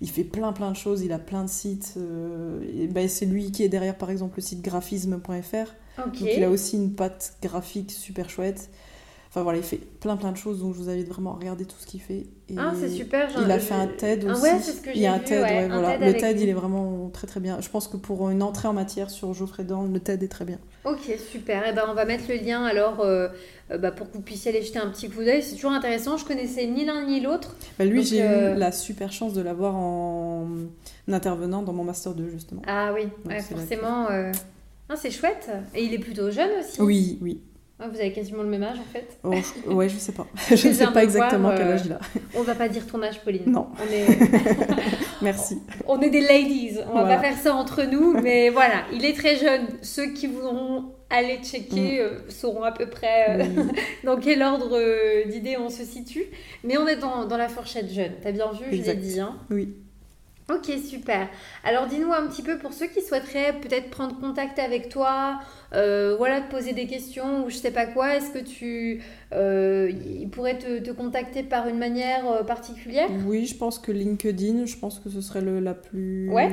il 0.00 0.08
fait 0.08 0.22
plein 0.22 0.52
plein 0.52 0.70
de 0.70 0.76
choses. 0.76 1.02
Il 1.02 1.10
a 1.10 1.18
plein 1.18 1.42
de 1.42 1.50
sites. 1.50 1.94
Euh, 1.96 2.62
et 2.72 2.86
ben, 2.86 3.08
c'est 3.08 3.26
lui 3.26 3.50
qui 3.50 3.64
est 3.64 3.68
derrière 3.68 3.98
par 3.98 4.10
exemple 4.10 4.34
le 4.36 4.42
site 4.42 4.62
graphisme.fr. 4.62 5.74
Donc 5.98 6.20
il 6.20 6.44
a 6.44 6.48
aussi 6.48 6.76
une 6.76 6.92
patte 6.92 7.36
graphique 7.42 7.90
super 7.90 8.30
chouette. 8.30 8.70
Enfin 9.30 9.44
voilà, 9.44 9.58
il 9.58 9.64
fait 9.64 9.78
plein 10.00 10.16
plein 10.16 10.32
de 10.32 10.36
choses, 10.36 10.58
donc 10.58 10.74
je 10.74 10.80
vous 10.80 10.90
invite 10.90 11.08
vraiment 11.08 11.34
à 11.34 11.38
regarder 11.38 11.64
tout 11.64 11.76
ce 11.78 11.86
qu'il 11.86 12.00
fait. 12.00 12.26
Et 12.48 12.56
ah, 12.58 12.72
c'est 12.78 12.88
super. 12.88 13.30
il 13.40 13.48
a 13.48 13.60
fait 13.60 13.74
un 13.74 13.86
TED 13.86 14.24
aussi. 14.24 14.34
Ah 14.36 14.42
ouais, 14.42 14.60
c'est 14.60 14.72
ce 14.72 14.80
que 14.80 14.90
j'ai 14.90 14.96
Il 14.96 15.02
y 15.02 15.06
a 15.06 15.12
un 15.12 15.20
TED, 15.20 15.42
ouais, 15.42 15.68
voilà. 15.68 15.98
le 15.98 16.14
TED, 16.14 16.40
il 16.40 16.48
est 16.48 16.52
vraiment 16.52 17.08
très 17.10 17.28
très 17.28 17.38
bien. 17.38 17.60
Je 17.60 17.68
pense 17.68 17.86
que 17.86 17.96
pour 17.96 18.28
une 18.30 18.42
entrée 18.42 18.66
en 18.66 18.72
matière 18.72 19.08
sur 19.08 19.32
Geoffrey 19.32 19.62
Dorn, 19.62 19.92
le 19.92 20.00
TED 20.00 20.24
est 20.24 20.28
très 20.28 20.44
bien. 20.44 20.58
Ok, 20.84 21.16
super. 21.30 21.64
Et 21.64 21.70
eh 21.70 21.72
ben, 21.72 21.84
on 21.88 21.94
va 21.94 22.06
mettre 22.06 22.24
le 22.28 22.44
lien 22.44 22.64
alors 22.64 23.02
euh, 23.02 23.28
euh, 23.70 23.78
bah, 23.78 23.92
pour 23.92 24.10
que 24.10 24.14
vous 24.14 24.22
puissiez 24.22 24.50
aller 24.50 24.62
jeter 24.62 24.80
un 24.80 24.90
petit 24.90 25.08
coup 25.08 25.22
d'œil. 25.22 25.44
C'est 25.44 25.54
toujours 25.54 25.70
intéressant. 25.70 26.16
Je 26.16 26.24
connaissais 26.24 26.66
ni 26.66 26.84
l'un 26.84 27.06
ni 27.06 27.20
l'autre. 27.20 27.54
Bah, 27.78 27.84
lui, 27.84 28.02
j'ai 28.02 28.18
eu 28.18 28.22
euh, 28.22 28.54
la 28.56 28.72
super 28.72 29.12
chance 29.12 29.32
de 29.32 29.42
l'avoir 29.42 29.76
en 29.76 30.48
intervenant 31.06 31.62
dans 31.62 31.72
mon 31.72 31.84
Master 31.84 32.14
2, 32.14 32.30
justement. 32.30 32.62
Ah 32.66 32.92
oui, 32.92 33.06
forcément. 33.42 34.08
Ah, 34.88 34.96
c'est 34.96 35.12
chouette. 35.12 35.48
Et 35.72 35.84
il 35.84 35.94
est 35.94 36.00
plutôt 36.00 36.32
jeune 36.32 36.50
aussi. 36.58 36.80
Oui, 36.80 37.18
oui. 37.22 37.40
Ah, 37.82 37.88
vous 37.88 37.98
avez 37.98 38.12
quasiment 38.12 38.42
le 38.42 38.48
même 38.48 38.62
âge 38.62 38.78
en 38.78 38.92
fait 38.92 39.18
oh, 39.24 39.72
Ouais, 39.72 39.88
je 39.88 39.96
sais 39.96 40.12
pas. 40.12 40.26
je 40.54 40.68
ne 40.68 40.72
sais 40.74 40.86
pas 40.88 41.02
exactement 41.02 41.50
quel 41.56 41.68
âge 41.68 41.82
il 41.86 41.92
a. 41.92 41.96
Euh, 41.96 42.20
on 42.34 42.42
va 42.42 42.54
pas 42.54 42.68
dire 42.68 42.86
ton 42.86 43.02
âge, 43.02 43.20
Pauline. 43.22 43.44
Non. 43.46 43.68
On 43.78 43.92
est... 43.92 44.06
Merci. 45.22 45.62
On 45.86 45.98
est 46.00 46.10
des 46.10 46.20
ladies. 46.20 46.78
On 46.90 46.94
va 46.94 47.16
pas 47.16 47.18
faire 47.18 47.38
ça 47.38 47.54
entre 47.54 47.82
nous. 47.84 48.20
Mais 48.20 48.50
voilà, 48.50 48.84
il 48.92 49.04
est 49.06 49.16
très 49.16 49.36
jeune. 49.36 49.66
Ceux 49.80 50.12
qui 50.12 50.26
voudront 50.26 50.92
aller 51.08 51.38
checker 51.42 52.00
mm. 52.00 52.02
euh, 52.02 52.18
sauront 52.28 52.64
à 52.64 52.72
peu 52.72 52.86
près 52.86 53.40
euh, 53.40 53.64
dans 54.04 54.18
quel 54.18 54.42
ordre 54.42 54.78
d'idées 55.30 55.56
on 55.56 55.70
se 55.70 55.84
situe. 55.84 56.26
Mais 56.64 56.76
on 56.76 56.86
est 56.86 56.96
dans, 56.96 57.24
dans 57.24 57.38
la 57.38 57.48
fourchette 57.48 57.90
jeune. 57.90 58.12
T'as 58.22 58.32
bien 58.32 58.52
vu, 58.52 58.76
je 58.76 58.82
l'ai 58.82 58.94
dit. 58.94 59.20
Hein 59.20 59.36
oui. 59.50 59.74
Ok, 60.52 60.70
super. 60.84 61.28
Alors 61.64 61.86
dis-nous 61.86 62.12
un 62.12 62.26
petit 62.26 62.42
peu 62.42 62.58
pour 62.58 62.72
ceux 62.72 62.86
qui 62.86 63.02
souhaiteraient 63.02 63.54
peut-être 63.60 63.90
prendre 63.90 64.18
contact 64.18 64.58
avec 64.58 64.88
toi, 64.88 65.40
euh, 65.74 66.16
voilà, 66.16 66.40
te 66.40 66.50
poser 66.50 66.72
des 66.72 66.86
questions 66.86 67.44
ou 67.44 67.50
je 67.50 67.56
sais 67.56 67.70
pas 67.70 67.86
quoi, 67.86 68.16
est-ce 68.16 68.30
que 68.30 68.38
tu 68.38 69.02
euh, 69.32 69.90
ils 69.90 70.28
pourraient 70.28 70.58
te, 70.58 70.90
contacter 70.90 71.42
par 71.42 71.68
une 71.68 71.78
manière 71.78 72.28
euh, 72.30 72.42
particulière? 72.42 73.08
Oui, 73.26 73.46
je 73.46 73.56
pense 73.56 73.78
que 73.78 73.92
LinkedIn, 73.92 74.66
je 74.66 74.76
pense 74.76 74.98
que 74.98 75.08
ce 75.08 75.20
serait 75.20 75.40
le, 75.42 75.60
la 75.60 75.74
plus 75.74 76.28
ouais. 76.30 76.50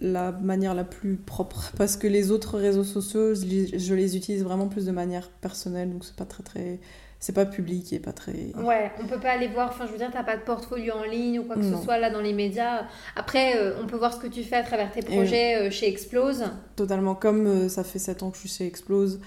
la 0.00 0.32
manière 0.32 0.74
la 0.74 0.84
plus 0.84 1.16
propre 1.16 1.72
parce 1.78 1.96
que 1.96 2.06
les 2.06 2.30
autres 2.30 2.58
réseaux 2.58 2.84
sociaux, 2.84 3.34
je 3.34 3.94
les 3.94 4.16
utilise 4.16 4.44
vraiment 4.44 4.68
plus 4.68 4.84
de 4.84 4.92
manière 4.92 5.30
personnelle, 5.30 5.90
donc 5.90 6.04
c'est 6.04 6.16
pas 6.16 6.26
très 6.26 6.42
très 6.42 6.78
c'est 7.18 7.32
pas 7.32 7.46
public 7.46 7.92
et 7.92 7.98
pas 7.98 8.12
très. 8.12 8.52
Ouais, 8.56 8.90
on 9.02 9.06
peut 9.06 9.18
pas 9.18 9.30
aller 9.30 9.48
voir. 9.48 9.70
Enfin, 9.70 9.86
je 9.86 9.92
veux 9.92 9.98
dire, 9.98 10.10
t'as 10.12 10.22
pas 10.22 10.36
de 10.36 10.42
portfolio 10.42 10.94
en 10.94 11.04
ligne 11.04 11.40
ou 11.40 11.44
quoi 11.44 11.56
que 11.56 11.62
ce 11.62 11.76
soit 11.82 11.98
là 11.98 12.10
dans 12.10 12.20
les 12.20 12.32
médias. 12.32 12.84
Après, 13.16 13.56
euh, 13.56 13.72
on 13.82 13.86
peut 13.86 13.96
voir 13.96 14.12
ce 14.12 14.20
que 14.20 14.26
tu 14.26 14.42
fais 14.42 14.56
à 14.56 14.62
travers 14.62 14.92
tes 14.92 15.02
projets 15.02 15.56
euh, 15.56 15.70
chez 15.70 15.88
Explose. 15.88 16.44
Totalement. 16.76 17.14
Comme 17.14 17.46
euh, 17.46 17.68
ça 17.68 17.84
fait 17.84 17.98
7 17.98 18.22
ans 18.22 18.30
que 18.30 18.36
je 18.36 18.40
suis 18.42 18.58
chez 18.58 18.66
Explose, 18.66 19.20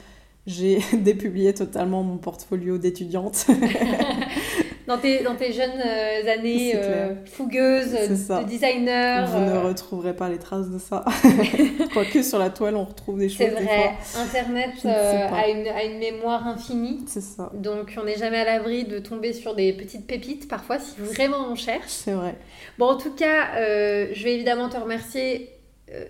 j'ai 0.45 0.79
dépublié 0.93 1.53
totalement 1.53 2.03
mon 2.03 2.17
portfolio 2.17 2.77
d'étudiante. 2.77 3.47
dans 4.89 4.97
tes, 4.97 5.21
dans 5.21 5.35
tes 5.35 5.53
jeunes 5.53 5.79
euh, 5.85 6.33
années 6.33 6.73
euh, 6.75 7.13
fougueuses 7.25 7.91
de 7.91 8.43
designer. 8.43 9.27
Vous 9.27 9.39
ne 9.39 9.51
euh. 9.51 9.61
retrouverez 9.61 10.15
pas 10.15 10.29
les 10.29 10.39
traces 10.39 10.69
de 10.69 10.79
ça. 10.79 11.05
Quoique 11.93 12.23
sur 12.23 12.39
la 12.39 12.49
toile, 12.49 12.75
on 12.75 12.85
retrouve 12.85 13.19
des 13.19 13.29
choses. 13.29 13.37
C'est 13.37 13.49
vrai. 13.51 13.93
Internet 14.17 14.71
a, 14.85 15.47
une, 15.47 15.67
a 15.67 15.83
une 15.83 15.99
mémoire 15.99 16.47
infinie. 16.47 17.05
C'est 17.07 17.21
ça. 17.21 17.51
Donc 17.53 17.95
on 18.01 18.05
n'est 18.05 18.17
jamais 18.17 18.39
à 18.39 18.45
l'abri 18.45 18.83
de 18.85 18.97
tomber 18.97 19.33
sur 19.33 19.53
des 19.53 19.73
petites 19.73 20.07
pépites 20.07 20.47
parfois 20.47 20.79
si 20.79 20.95
vraiment 20.99 21.47
on 21.51 21.55
cherche. 21.55 21.85
C'est 21.87 22.13
vrai. 22.13 22.35
Bon, 22.79 22.87
en 22.87 22.97
tout 22.97 23.13
cas, 23.13 23.55
je 23.55 24.23
vais 24.23 24.33
évidemment 24.33 24.69
te 24.69 24.77
remercier 24.77 25.51
euh, 25.51 25.58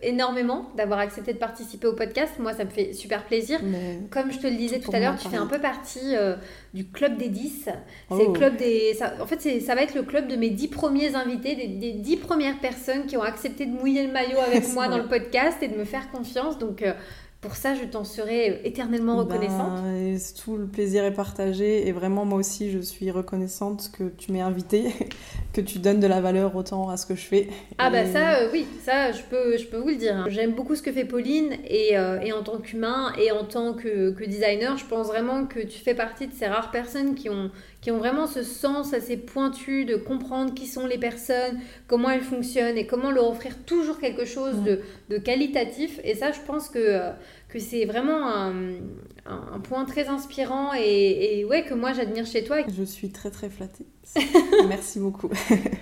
énormément 0.04 0.70
d'avoir 0.76 1.00
accepté 1.00 1.34
de 1.34 1.38
participer 1.38 1.88
au 1.88 1.94
podcast. 1.94 2.34
Moi, 2.40 2.54
ça 2.54 2.66
me 2.66 2.70
fait 2.70 2.94
super 2.94 3.26
plaisir. 3.26 3.60
Comme 4.10 4.32
je 4.32 4.40
te 4.40 4.48
le 4.48 4.56
disais 4.56 4.80
tout 4.80 4.92
à 4.94 5.00
l'heure, 5.00 5.18
tu 5.18 5.30
fais 5.30 5.38
un 5.38 5.46
peu 5.46 5.60
partie 5.60 6.16
euh, 6.16 6.36
du 6.74 6.88
club 6.88 7.18
des 7.18 7.30
10. 7.30 7.64
C'est 7.64 8.18
le 8.18 8.26
oh. 8.28 8.34
club 8.34 8.58
des. 8.58 8.94
Ça, 8.96 9.14
en 9.22 9.26
fait, 9.26 9.62
ça 9.62 9.76
va 9.76 9.84
être 9.84 9.96
le 9.96 10.04
club 10.04 10.28
de 10.28 10.36
mes 10.36 10.50
10 10.50 10.68
premiers 10.70 11.16
invités, 11.16 11.56
des, 11.56 11.68
des 11.68 11.92
10 11.94 12.18
premières 12.18 12.60
personnes 12.60 13.06
qui 13.06 13.18
ont 13.18 13.24
accepté 13.24 13.66
de 13.66 13.72
mouiller 13.72 14.06
le 14.06 14.12
maillot 14.12 14.40
avec 14.40 14.68
moi 14.74 14.88
dans 14.88 14.98
le 14.98 15.08
podcast 15.08 15.58
et 15.62 15.68
de 15.68 15.78
me 15.78 15.86
faire 15.86 16.12
confiance. 16.12 16.58
Donc, 16.58 16.82
euh, 16.82 16.94
pour 17.42 17.56
ça, 17.56 17.74
je 17.74 17.86
t'en 17.86 18.04
serai 18.04 18.60
éternellement 18.66 19.24
ben, 19.24 19.36
reconnaissante. 19.36 20.36
tout 20.44 20.58
le 20.58 20.66
plaisir 20.66 21.06
est 21.06 21.14
partagé 21.14 21.88
et 21.88 21.94
vraiment 21.94 22.26
moi 22.26 22.38
aussi 22.38 22.70
je 22.70 22.80
suis 22.80 23.12
reconnaissante 23.12 23.92
que 23.98 24.10
tu 24.10 24.34
m'aies 24.34 24.42
invitée, 24.42 24.92
que 25.54 25.62
tu 25.62 25.80
donnes 25.80 26.02
de 26.02 26.08
la 26.08 26.20
valeur 26.20 26.54
autant 26.58 26.90
à 26.90 26.98
ce 26.98 27.06
que 27.06 27.16
je 27.16 27.26
fais. 27.26 27.48
Ah 27.78 27.90
bah 27.90 28.06
ça 28.06 28.40
euh, 28.40 28.50
oui, 28.52 28.68
ça 28.84 29.14
je 29.14 29.22
peux, 29.30 29.58
je 29.58 29.68
peux 29.68 29.78
vous 29.78 29.88
le 29.88 29.96
dire. 29.96 30.18
Hein. 30.18 30.26
J'aime 30.28 30.52
beaucoup 30.52 30.76
ce 30.76 30.82
que 30.82 30.92
fait 30.92 31.06
Pauline 31.06 31.56
et, 31.66 31.98
euh, 31.98 32.20
et 32.20 32.34
en 32.34 32.44
tant 32.44 32.58
qu'humain 32.58 33.14
et 33.18 33.32
en 33.32 33.46
tant 33.46 33.74
que, 33.74 34.12
que, 34.12 34.26
designer, 34.26 34.78
je 34.78 34.86
pense 34.86 35.08
vraiment 35.08 35.46
que 35.46 35.62
tu 35.62 35.80
fais 35.80 35.96
partie 35.96 36.28
de 36.28 36.34
ces 36.34 36.48
rares 36.48 36.72
personnes 36.72 37.16
qui 37.16 37.30
ont, 37.30 37.52
qui 37.82 37.92
ont 37.92 37.98
vraiment 37.98 38.28
ce 38.28 38.44
sens 38.44 38.94
assez 38.94 39.18
pointu 39.18 39.86
de 39.86 39.96
comprendre 39.96 40.54
qui 40.54 40.68
sont 40.68 40.86
les 40.86 40.98
personnes, 40.98 41.60
comment 41.88 42.10
elles 42.10 42.22
fonctionnent 42.22 42.78
et 42.78 42.86
comment 42.86 43.12
leur 43.12 43.30
offrir 43.30 43.58
toujours 43.66 44.00
quelque 44.00 44.26
chose 44.26 44.64
de, 44.64 44.82
de, 45.10 45.18
qualitatif. 45.18 46.00
Et 46.04 46.16
ça, 46.16 46.32
je 46.32 46.40
pense 46.42 46.70
que... 46.70 46.80
Euh, 46.80 47.12
que 47.50 47.58
c'est 47.58 47.86
vraiment 47.86 48.28
un, 48.28 48.54
un, 49.26 49.39
point 49.60 49.86
très 49.86 50.08
inspirant 50.08 50.72
et, 50.78 51.40
et 51.40 51.46
ouais, 51.46 51.64
que 51.64 51.74
moi 51.74 51.94
j'admire 51.94 52.26
chez 52.26 52.44
toi. 52.44 52.58
Je 52.76 52.84
suis 52.84 53.10
très 53.10 53.32
très 53.32 53.50
flattée. 53.50 53.88
Merci 54.68 55.00
beaucoup. 55.00 55.30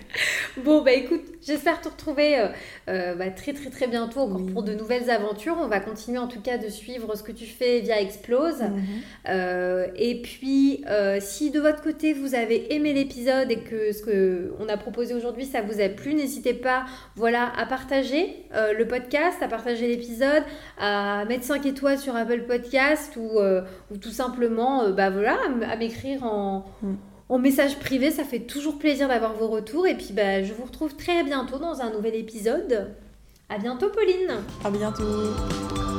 bon, 0.66 0.82
bah 0.82 0.92
écoute, 0.92 1.24
j'espère 1.46 1.80
te 1.80 1.88
retrouver 1.88 2.38
euh, 2.38 2.48
euh, 2.90 3.16
bah, 3.16 3.30
très 3.30 3.54
très 3.54 3.70
très 3.70 3.88
bientôt 3.88 4.20
encore 4.22 4.46
pour 4.48 4.64
de 4.64 4.74
nouvelles 4.74 5.10
aventures. 5.10 5.56
On 5.60 5.68
va 5.68 5.80
continuer 5.80 6.18
en 6.18 6.28
tout 6.28 6.42
cas 6.42 6.58
de 6.58 6.68
suivre 6.68 7.16
ce 7.16 7.24
que 7.24 7.32
tu 7.32 7.46
fais 7.46 7.80
via 7.80 8.02
Explose. 8.02 8.62
Mhm. 8.62 8.84
Euh, 9.30 9.88
et 9.96 10.22
puis, 10.22 10.84
si 11.20 11.52
de 11.52 11.60
votre 11.60 11.82
côté 11.82 12.14
vous 12.14 12.36
avez 12.36 12.74
aimé 12.74 12.94
l'épisode 12.94 13.50
et 13.52 13.60
que 13.60 13.94
ce 13.94 14.04
qu'on 14.04 14.68
a 14.68 14.78
proposé 14.78 15.14
aujourd'hui 15.14 15.46
ça 15.46 15.62
vous 15.62 15.80
a 15.80 15.90
plu, 15.90 16.14
n'hésitez 16.14 16.54
pas 16.54 16.86
voilà, 17.16 17.52
à 17.58 17.66
partager 17.66 18.46
le 18.54 18.84
podcast, 18.86 19.42
à 19.42 19.48
partager 19.48 19.88
l'épisode, 19.88 20.44
à 20.78 21.24
mettre 21.26 21.44
5 21.44 21.66
étoiles 21.66 21.98
sur 21.98 22.16
Apple 22.16 22.44
Podcast 22.44 23.16
ou, 23.16 23.40
ou 23.92 23.98
tout 23.98 24.12
simplement 24.12 24.90
bah, 24.90 25.10
voilà, 25.10 25.38
à 25.70 25.76
m'écrire 25.76 26.24
en. 26.24 26.66
Mm 26.82 26.96
en 27.30 27.40
message 27.40 27.80
privé. 27.80 28.12
Ça 28.12 28.24
fait 28.24 28.40
toujours 28.40 28.78
plaisir 28.78 29.08
d'avoir 29.08 29.34
vos 29.34 29.48
retours. 29.48 29.88
Et 29.88 29.96
puis, 29.96 30.14
bah, 30.14 30.44
je 30.44 30.54
vous 30.54 30.64
retrouve 30.64 30.96
très 30.96 31.24
bientôt 31.24 31.60
dans 31.60 31.82
un 31.82 31.92
nouvel 31.92 32.16
épisode. 32.16 32.92
À 33.50 33.58
bientôt, 33.58 33.90
Pauline. 33.90 34.44
À 34.64 34.70
bientôt. 34.70 35.97